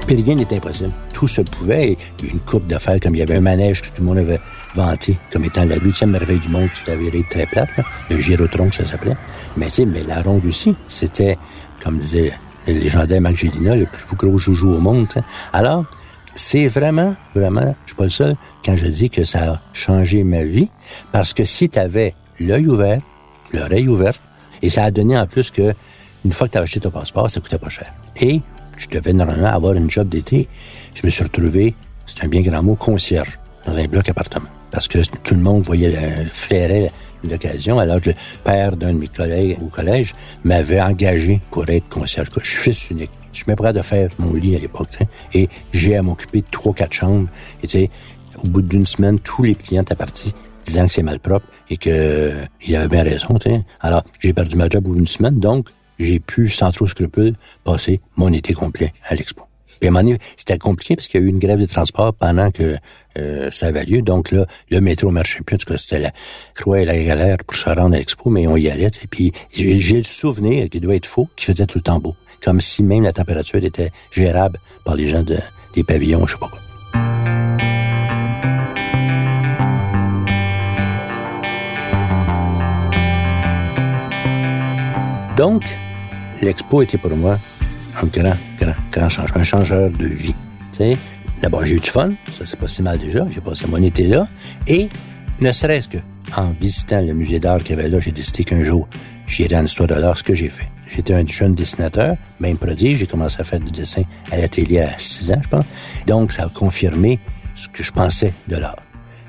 Puis 0.06 0.22
rien 0.22 0.38
impossible. 0.38 0.92
Tout 1.12 1.26
se 1.26 1.40
pouvait. 1.42 1.96
une 2.22 2.38
coupe 2.40 2.66
d'affaires, 2.68 3.00
comme 3.00 3.16
il 3.16 3.18
y 3.18 3.22
avait 3.22 3.36
un 3.36 3.40
manège 3.40 3.82
que 3.82 3.88
tout 3.88 4.02
le 4.02 4.04
monde 4.04 4.18
avait 4.18 4.38
vanté 4.76 5.18
comme 5.32 5.44
étant 5.44 5.64
la 5.64 5.76
huitième 5.76 6.10
merveille 6.10 6.38
du 6.38 6.48
monde 6.48 6.70
qui 6.70 6.80
s'est 6.80 6.92
avéré 6.92 7.24
très 7.28 7.46
plate, 7.46 7.70
le 8.08 8.20
gyrotron, 8.20 8.70
ça 8.70 8.84
s'appelait. 8.84 9.16
Mais 9.56 9.66
tu 9.66 9.72
sais, 9.72 9.86
mais 9.86 10.04
la 10.04 10.22
ronde 10.22 10.44
aussi, 10.46 10.76
c'était, 10.88 11.36
comme 11.82 11.98
disait 11.98 12.32
le 12.68 12.74
légendaire 12.74 13.20
Mac 13.20 13.40
le 13.42 13.86
plus 13.86 14.16
gros 14.16 14.38
joujou 14.38 14.72
au 14.72 14.78
monde. 14.78 15.08
Alors, 15.52 15.84
c'est 16.34 16.68
vraiment, 16.68 17.16
vraiment, 17.34 17.74
je 17.84 17.90
suis 17.90 17.96
pas 17.96 18.04
le 18.04 18.10
seul 18.10 18.36
quand 18.64 18.76
je 18.76 18.86
dis 18.86 19.10
que 19.10 19.24
ça 19.24 19.54
a 19.54 19.60
changé 19.72 20.22
ma 20.22 20.44
vie, 20.44 20.68
parce 21.10 21.32
que 21.32 21.44
si 21.44 21.68
tu 21.68 21.78
avais 21.78 22.14
l'œil 22.38 22.66
ouvert, 22.68 23.00
l'oreille 23.52 23.88
ouverte, 23.88 24.22
et 24.62 24.70
ça 24.70 24.84
a 24.84 24.90
donné 24.90 25.18
en 25.18 25.26
plus 25.26 25.50
que 25.50 25.74
une 26.24 26.32
fois 26.32 26.48
que 26.48 26.52
tu 26.52 26.58
as 26.58 26.62
acheté 26.62 26.80
ton 26.80 26.90
passeport, 26.90 27.30
ça 27.30 27.40
coûtait 27.40 27.58
pas 27.58 27.68
cher. 27.68 27.92
Et 28.20 28.40
je 28.76 28.88
devais 28.88 29.12
normalement 29.12 29.48
avoir 29.48 29.74
une 29.74 29.90
job 29.90 30.08
d'été. 30.08 30.48
Je 30.94 31.02
me 31.04 31.10
suis 31.10 31.24
retrouvé, 31.24 31.74
c'est 32.06 32.24
un 32.24 32.28
bien 32.28 32.40
grand 32.40 32.62
mot, 32.62 32.74
concierge 32.74 33.38
dans 33.66 33.78
un 33.78 33.86
bloc 33.86 34.08
appartement. 34.08 34.48
Parce 34.70 34.88
que 34.88 34.98
tout 35.24 35.34
le 35.34 35.40
monde 35.40 35.64
voyait, 35.64 35.96
euh, 35.96 36.24
flairait 36.30 36.90
l'occasion, 37.24 37.78
alors 37.78 38.00
que 38.00 38.10
le 38.10 38.16
père 38.44 38.76
d'un 38.76 38.92
de 38.92 38.98
mes 38.98 39.08
collègues 39.08 39.58
au 39.62 39.66
collège 39.66 40.14
m'avait 40.44 40.80
engagé 40.80 41.40
pour 41.50 41.68
être 41.68 41.88
concierge. 41.88 42.28
Je 42.42 42.48
suis 42.48 42.58
fils 42.58 42.90
unique. 42.90 43.10
Je 43.32 43.38
suis 43.42 43.54
prêt 43.54 43.72
de 43.72 43.82
faire 43.82 44.08
mon 44.18 44.34
lit 44.34 44.56
à 44.56 44.58
l'époque, 44.58 44.98
et 45.34 45.48
j'ai 45.72 45.96
à 45.96 46.02
m'occuper 46.02 46.40
de 46.40 46.46
trois, 46.50 46.72
quatre 46.72 46.92
chambres. 46.92 47.28
Et 47.62 47.90
au 48.42 48.48
bout 48.48 48.62
d'une 48.62 48.86
semaine, 48.86 49.18
tous 49.18 49.42
les 49.42 49.54
clients 49.54 49.82
étaient 49.82 49.94
partis 49.94 50.34
disant 50.66 50.86
que 50.86 50.92
c'est 50.92 51.02
mal 51.02 51.20
propre 51.20 51.46
et 51.70 51.76
que 51.76 52.32
il 52.66 52.76
avait 52.76 52.88
bien 52.88 53.02
raison. 53.02 53.38
sais. 53.42 53.62
Alors, 53.80 54.02
j'ai 54.20 54.32
perdu 54.32 54.56
ma 54.56 54.68
job 54.68 54.86
au 54.86 54.90
bout 54.90 54.96
d'une 54.96 55.06
semaine, 55.06 55.38
donc 55.38 55.68
j'ai 55.98 56.20
pu, 56.20 56.48
sans 56.48 56.70
trop 56.70 56.86
scrupule, 56.86 57.34
passer 57.64 58.00
mon 58.16 58.32
été 58.32 58.54
complet 58.54 58.92
à 59.04 59.14
l'expo. 59.14 59.44
Puis 59.80 59.88
à 59.88 59.90
un 59.90 59.92
moment 59.92 60.04
donné, 60.04 60.18
c'était 60.36 60.58
compliqué 60.58 60.96
parce 60.96 61.06
qu'il 61.08 61.20
y 61.20 61.24
a 61.24 61.26
eu 61.26 61.28
une 61.28 61.38
grève 61.38 61.60
de 61.60 61.66
transport 61.66 62.14
pendant 62.14 62.50
que 62.50 62.76
euh, 63.18 63.50
ça 63.50 63.66
avait 63.66 63.84
lieu. 63.84 64.02
Donc 64.02 64.30
là, 64.30 64.46
le 64.70 64.80
métro 64.80 65.10
marchait 65.10 65.42
plus. 65.42 65.56
En 65.56 65.58
tout 65.58 65.66
cas, 65.66 65.76
c'était 65.76 66.00
la 66.00 66.12
croix 66.54 66.80
et 66.80 66.84
la 66.84 66.96
galère 67.02 67.38
pour 67.46 67.56
se 67.56 67.68
rendre 67.68 67.94
à 67.94 67.98
l'expo, 67.98 68.30
mais 68.30 68.46
on 68.46 68.56
y 68.56 68.68
allait. 68.70 68.86
Et 68.86 69.06
puis 69.06 69.32
j'ai 69.52 69.98
le 69.98 70.04
souvenir, 70.04 70.68
qui 70.70 70.80
doit 70.80 70.94
être 70.94 71.06
faux, 71.06 71.28
qui 71.36 71.46
faisait 71.46 71.66
tout 71.66 71.78
le 71.78 71.82
temps 71.82 72.00
beau. 72.00 72.14
Comme 72.42 72.60
si 72.60 72.82
même 72.82 73.02
la 73.02 73.12
température 73.12 73.62
était 73.62 73.90
gérable 74.10 74.58
par 74.84 74.94
les 74.94 75.08
gens 75.08 75.22
de, 75.22 75.38
des 75.74 75.84
pavillons, 75.84 76.26
je 76.26 76.32
sais 76.32 76.38
pas 76.38 76.48
quoi. 76.48 76.60
Donc, 85.36 85.64
l'expo 86.42 86.82
était 86.82 86.98
pour 86.98 87.16
moi 87.16 87.38
un 88.02 88.06
grand, 88.06 88.36
grand, 88.58 88.74
grand 88.92 89.08
changement, 89.08 89.40
un 89.40 89.44
changeur 89.44 89.90
de 89.90 90.06
vie. 90.06 90.34
D'abord, 91.40 91.64
j'ai 91.64 91.76
eu 91.76 91.80
du 91.80 91.90
fun, 91.90 92.10
ça 92.36 92.44
c'est 92.44 92.58
pas 92.58 92.68
si 92.68 92.82
mal 92.82 92.98
déjà, 92.98 93.26
j'ai 93.30 93.40
passé 93.40 93.66
mon 93.66 93.82
été 93.82 94.06
là, 94.06 94.26
et 94.66 94.88
ne 95.40 95.52
serait-ce 95.52 95.88
que 95.88 95.98
en 96.36 96.50
visitant 96.60 97.00
le 97.00 97.12
musée 97.14 97.38
d'art 97.38 97.58
qu'il 97.62 97.76
y 97.76 97.78
avait 97.78 97.88
là, 97.88 98.00
j'ai 98.00 98.12
décidé 98.12 98.44
qu'un 98.44 98.62
jour, 98.62 98.88
j'irais 99.26 99.56
en 99.56 99.64
histoire 99.64 99.88
de 99.88 99.94
l'art, 99.94 100.16
ce 100.16 100.22
que 100.22 100.34
j'ai 100.34 100.48
fait. 100.48 100.68
J'étais 100.94 101.14
un 101.14 101.26
jeune 101.26 101.54
dessinateur, 101.54 102.16
même 102.40 102.58
prodige, 102.58 102.98
j'ai 102.98 103.06
commencé 103.06 103.40
à 103.40 103.44
faire 103.44 103.60
du 103.60 103.70
dessin 103.70 104.02
à 104.30 104.36
l'atelier 104.36 104.80
à 104.80 104.98
6 104.98 105.32
ans, 105.32 105.40
je 105.42 105.48
pense. 105.48 105.64
Donc, 106.06 106.32
ça 106.32 106.44
a 106.44 106.48
confirmé 106.48 107.18
ce 107.54 107.68
que 107.68 107.82
je 107.82 107.92
pensais 107.92 108.32
de 108.48 108.56
l'art. 108.56 108.76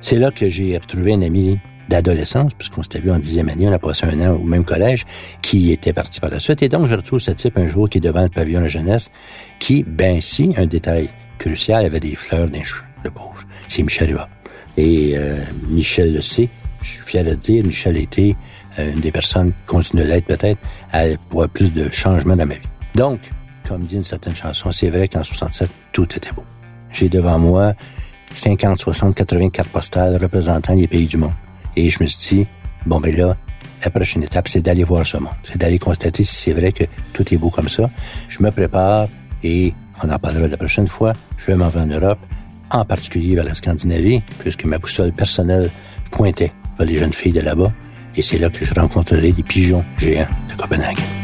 C'est 0.02 0.17
là 0.17 0.32
que 0.32 0.50
j'ai 0.50 0.78
retrouvé 0.78 1.13
un 1.13 1.22
ami 1.22 1.60
d'adolescence, 1.89 2.54
puisqu'on 2.54 2.84
s'était 2.84 3.00
vu 3.00 3.12
en 3.12 3.19
dixième 3.19 3.50
année, 3.50 3.67
on 3.67 3.73
a 3.73 3.80
passé 3.80 4.06
un 4.06 4.19
an 4.30 4.36
au 4.36 4.43
même 4.43 4.63
collège, 4.63 5.06
qui 5.41 5.71
était 5.71 5.93
parti 5.93 6.19
par 6.19 6.30
la 6.30 6.39
suite. 6.39 6.62
Et 6.62 6.69
donc, 6.69 6.88
je 6.88 6.95
retrouve 6.95 7.19
ce 7.19 7.32
type 7.32 7.58
un 7.58 7.67
jour 7.67 7.89
qui 7.89 8.00
est 8.00 8.02
devant 8.02 8.23
le 8.23 8.30
pavillon 8.30 8.62
de 8.62 8.67
jeunesse, 8.67 9.10
qui, 9.60 9.84
ben 9.84 10.21
si, 10.21 10.54
un 10.58 10.65
détail 10.65 11.10
crucial, 11.38 11.86
avait 11.86 12.00
des 12.00 12.15
fleurs 12.15 12.47
dans 12.47 12.54
les 12.54 12.63
le 13.04 13.12
pauvre. 13.12 13.43
C'est 13.67 13.84
Michel 13.84 14.08
Rivard. 14.08 14.30
Et 14.76 15.13
euh, 15.15 15.39
Michel 15.69 16.13
le 16.13 16.21
sait, 16.21 16.50
je 16.82 16.89
suis 16.89 17.04
fier 17.04 17.23
de 17.23 17.34
dire, 17.36 17.63
Michel 17.63 17.97
était 17.97 18.36
euh, 18.80 18.93
une 18.93 19.00
des 19.00 19.12
personnes, 19.12 19.54
continue 19.65 20.04
de 20.04 20.08
l'être 20.08 20.26
peut-être, 20.26 20.60
à 20.91 21.06
avoir 21.32 21.50
plus 21.50 21.73
de 21.73 21.89
changements 21.91 22.36
dans 22.36 22.45
ma 22.45 22.56
vie. 22.56 22.67
Donc, 22.95 23.19
comme 23.67 23.86
dit 23.86 23.95
une 23.95 24.04
certaine 24.04 24.36
chanson, 24.36 24.71
c'est 24.71 24.89
vrai 24.89 25.08
qu'en 25.08 25.23
67, 25.23 25.69
tout 25.91 26.08
était 26.15 26.32
beau. 26.32 26.43
J'ai 26.91 27.10
devant 27.10 27.38
moi 27.38 27.73
50, 28.32 28.80
60, 28.80 29.15
80 29.15 29.50
cartes 29.50 29.69
postales 29.69 30.17
représentant 30.17 30.76
les 30.76 30.88
pays 30.88 31.06
du 31.06 31.17
monde. 31.17 31.34
Et 31.78 31.92
je 31.92 32.02
me 32.02 32.08
suis 32.08 32.38
dit, 32.38 32.48
bon, 32.88 33.00
ben 33.00 33.16
là, 33.16 33.38
la 33.86 33.92
prochaine 33.92 34.24
étape, 34.24 34.48
c'est 34.48 34.62
d'aller 34.62 34.84
voir 34.84 35.06
ce 35.06 35.18
monde. 35.18 35.36
C'est 35.44 35.58
d'aller 35.58 35.78
constater 35.78 36.24
si 36.24 36.36
c'est 36.36 36.54
vrai 36.54 36.72
que 36.72 36.84
tout 37.13 37.32
est 37.32 37.38
beau 37.38 37.52
comme 37.52 37.70
ça. 37.70 37.88
Je 38.28 38.42
me 38.42 38.50
prépare 38.50 39.08
et 39.44 39.76
on 40.04 40.10
en 40.10 40.18
parlera 40.18 40.48
la 40.48 40.58
prochaine 40.58 40.88
fois. 40.88 41.13
Je 41.38 41.46
vais 41.46 41.56
m'en 41.56 41.70
vais 41.70 41.82
en 41.82 41.86
Europe, 41.86 42.20
en 42.72 42.84
particulier 42.84 43.36
vers 43.36 43.46
la 43.46 43.54
Scandinavie, 43.54 44.24
puisque 44.40 44.66
ma 44.66 44.80
boussole 44.80 45.13
personnelle 45.13 45.70
pointait 46.10 46.52
vers 46.80 46.88
les 46.88 46.96
jeunes 46.96 47.13
filles 47.13 47.34
de 47.34 47.42
là-bas. 47.42 47.72
Et 48.16 48.24
c'est 48.24 48.40
là 48.40 48.50
que 48.50 48.66
je 48.66 48.74
rencontrerai 48.74 49.32
des 49.32 49.44
pigeons 49.44 49.86
géants 50.00 50.28
de 50.50 50.56
Copenhague. 50.56 51.17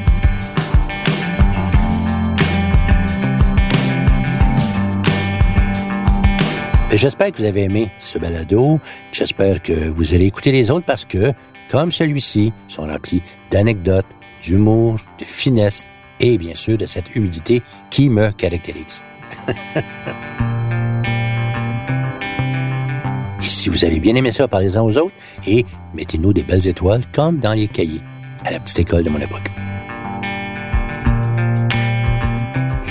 J'espère 6.96 7.32
que 7.32 7.38
vous 7.38 7.46
avez 7.46 7.64
aimé 7.64 7.90
ce 7.98 8.20
balado. 8.20 8.80
J'espère 9.12 9.64
que 9.64 9.90
vous 9.90 10.14
allez 10.14 10.26
écouter 10.26 10.52
les 10.52 10.70
autres 10.70 10.86
parce 10.86 11.06
que 11.06 11.34
comme 11.70 11.92
celui-ci, 11.92 12.54
sont 12.68 12.86
remplis 12.86 13.24
d'anecdotes, 13.50 14.06
d'humour, 14.44 14.98
de 15.20 15.26
finesse 15.26 15.86
et 16.20 16.38
bien 16.38 16.54
sûr 16.54 16.78
de 16.78 16.86
cette 16.86 17.16
humidité 17.16 17.64
qui 17.90 18.10
me 18.10 18.30
caractérise. 18.32 19.02
si 23.42 23.70
vous 23.70 23.84
avez 23.84 24.00
bien 24.00 24.14
aimé 24.14 24.30
ça, 24.30 24.48
parlez-en 24.48 24.86
aux 24.86 24.96
autres 24.98 25.16
et 25.48 25.66
mettez-nous 25.96 26.32
des 26.32 26.44
belles 26.44 26.68
étoiles 26.68 27.02
comme 27.12 27.40
dans 27.40 27.54
les 27.54 27.68
cahiers 27.68 28.02
à 28.46 28.52
la 28.52 28.60
petite 28.60 28.78
école 28.80 29.04
de 29.04 29.10
mon 29.10 29.20
époque. 29.20 29.50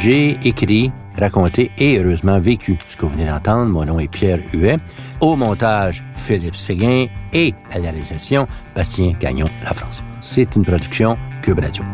J'ai 0.02 0.36
écrit, 0.42 0.90
raconté 1.16 1.70
et 1.78 2.00
heureusement 2.00 2.40
vécu 2.40 2.76
vous 3.02 3.08
venez 3.08 3.26
d'entendre. 3.26 3.70
Mon 3.70 3.84
nom 3.84 3.98
est 3.98 4.08
Pierre 4.08 4.40
Huet. 4.52 4.78
Au 5.20 5.36
montage, 5.36 6.02
Philippe 6.14 6.56
Séguin 6.56 7.06
et 7.32 7.54
à 7.70 7.78
la 7.78 7.90
réalisation, 7.90 8.46
Bastien 8.74 9.12
Gagnon, 9.20 9.46
La 9.64 9.74
France. 9.74 10.02
C'est 10.20 10.56
une 10.56 10.64
production 10.64 11.16
Cube 11.42 11.60
Radio. 11.60 11.84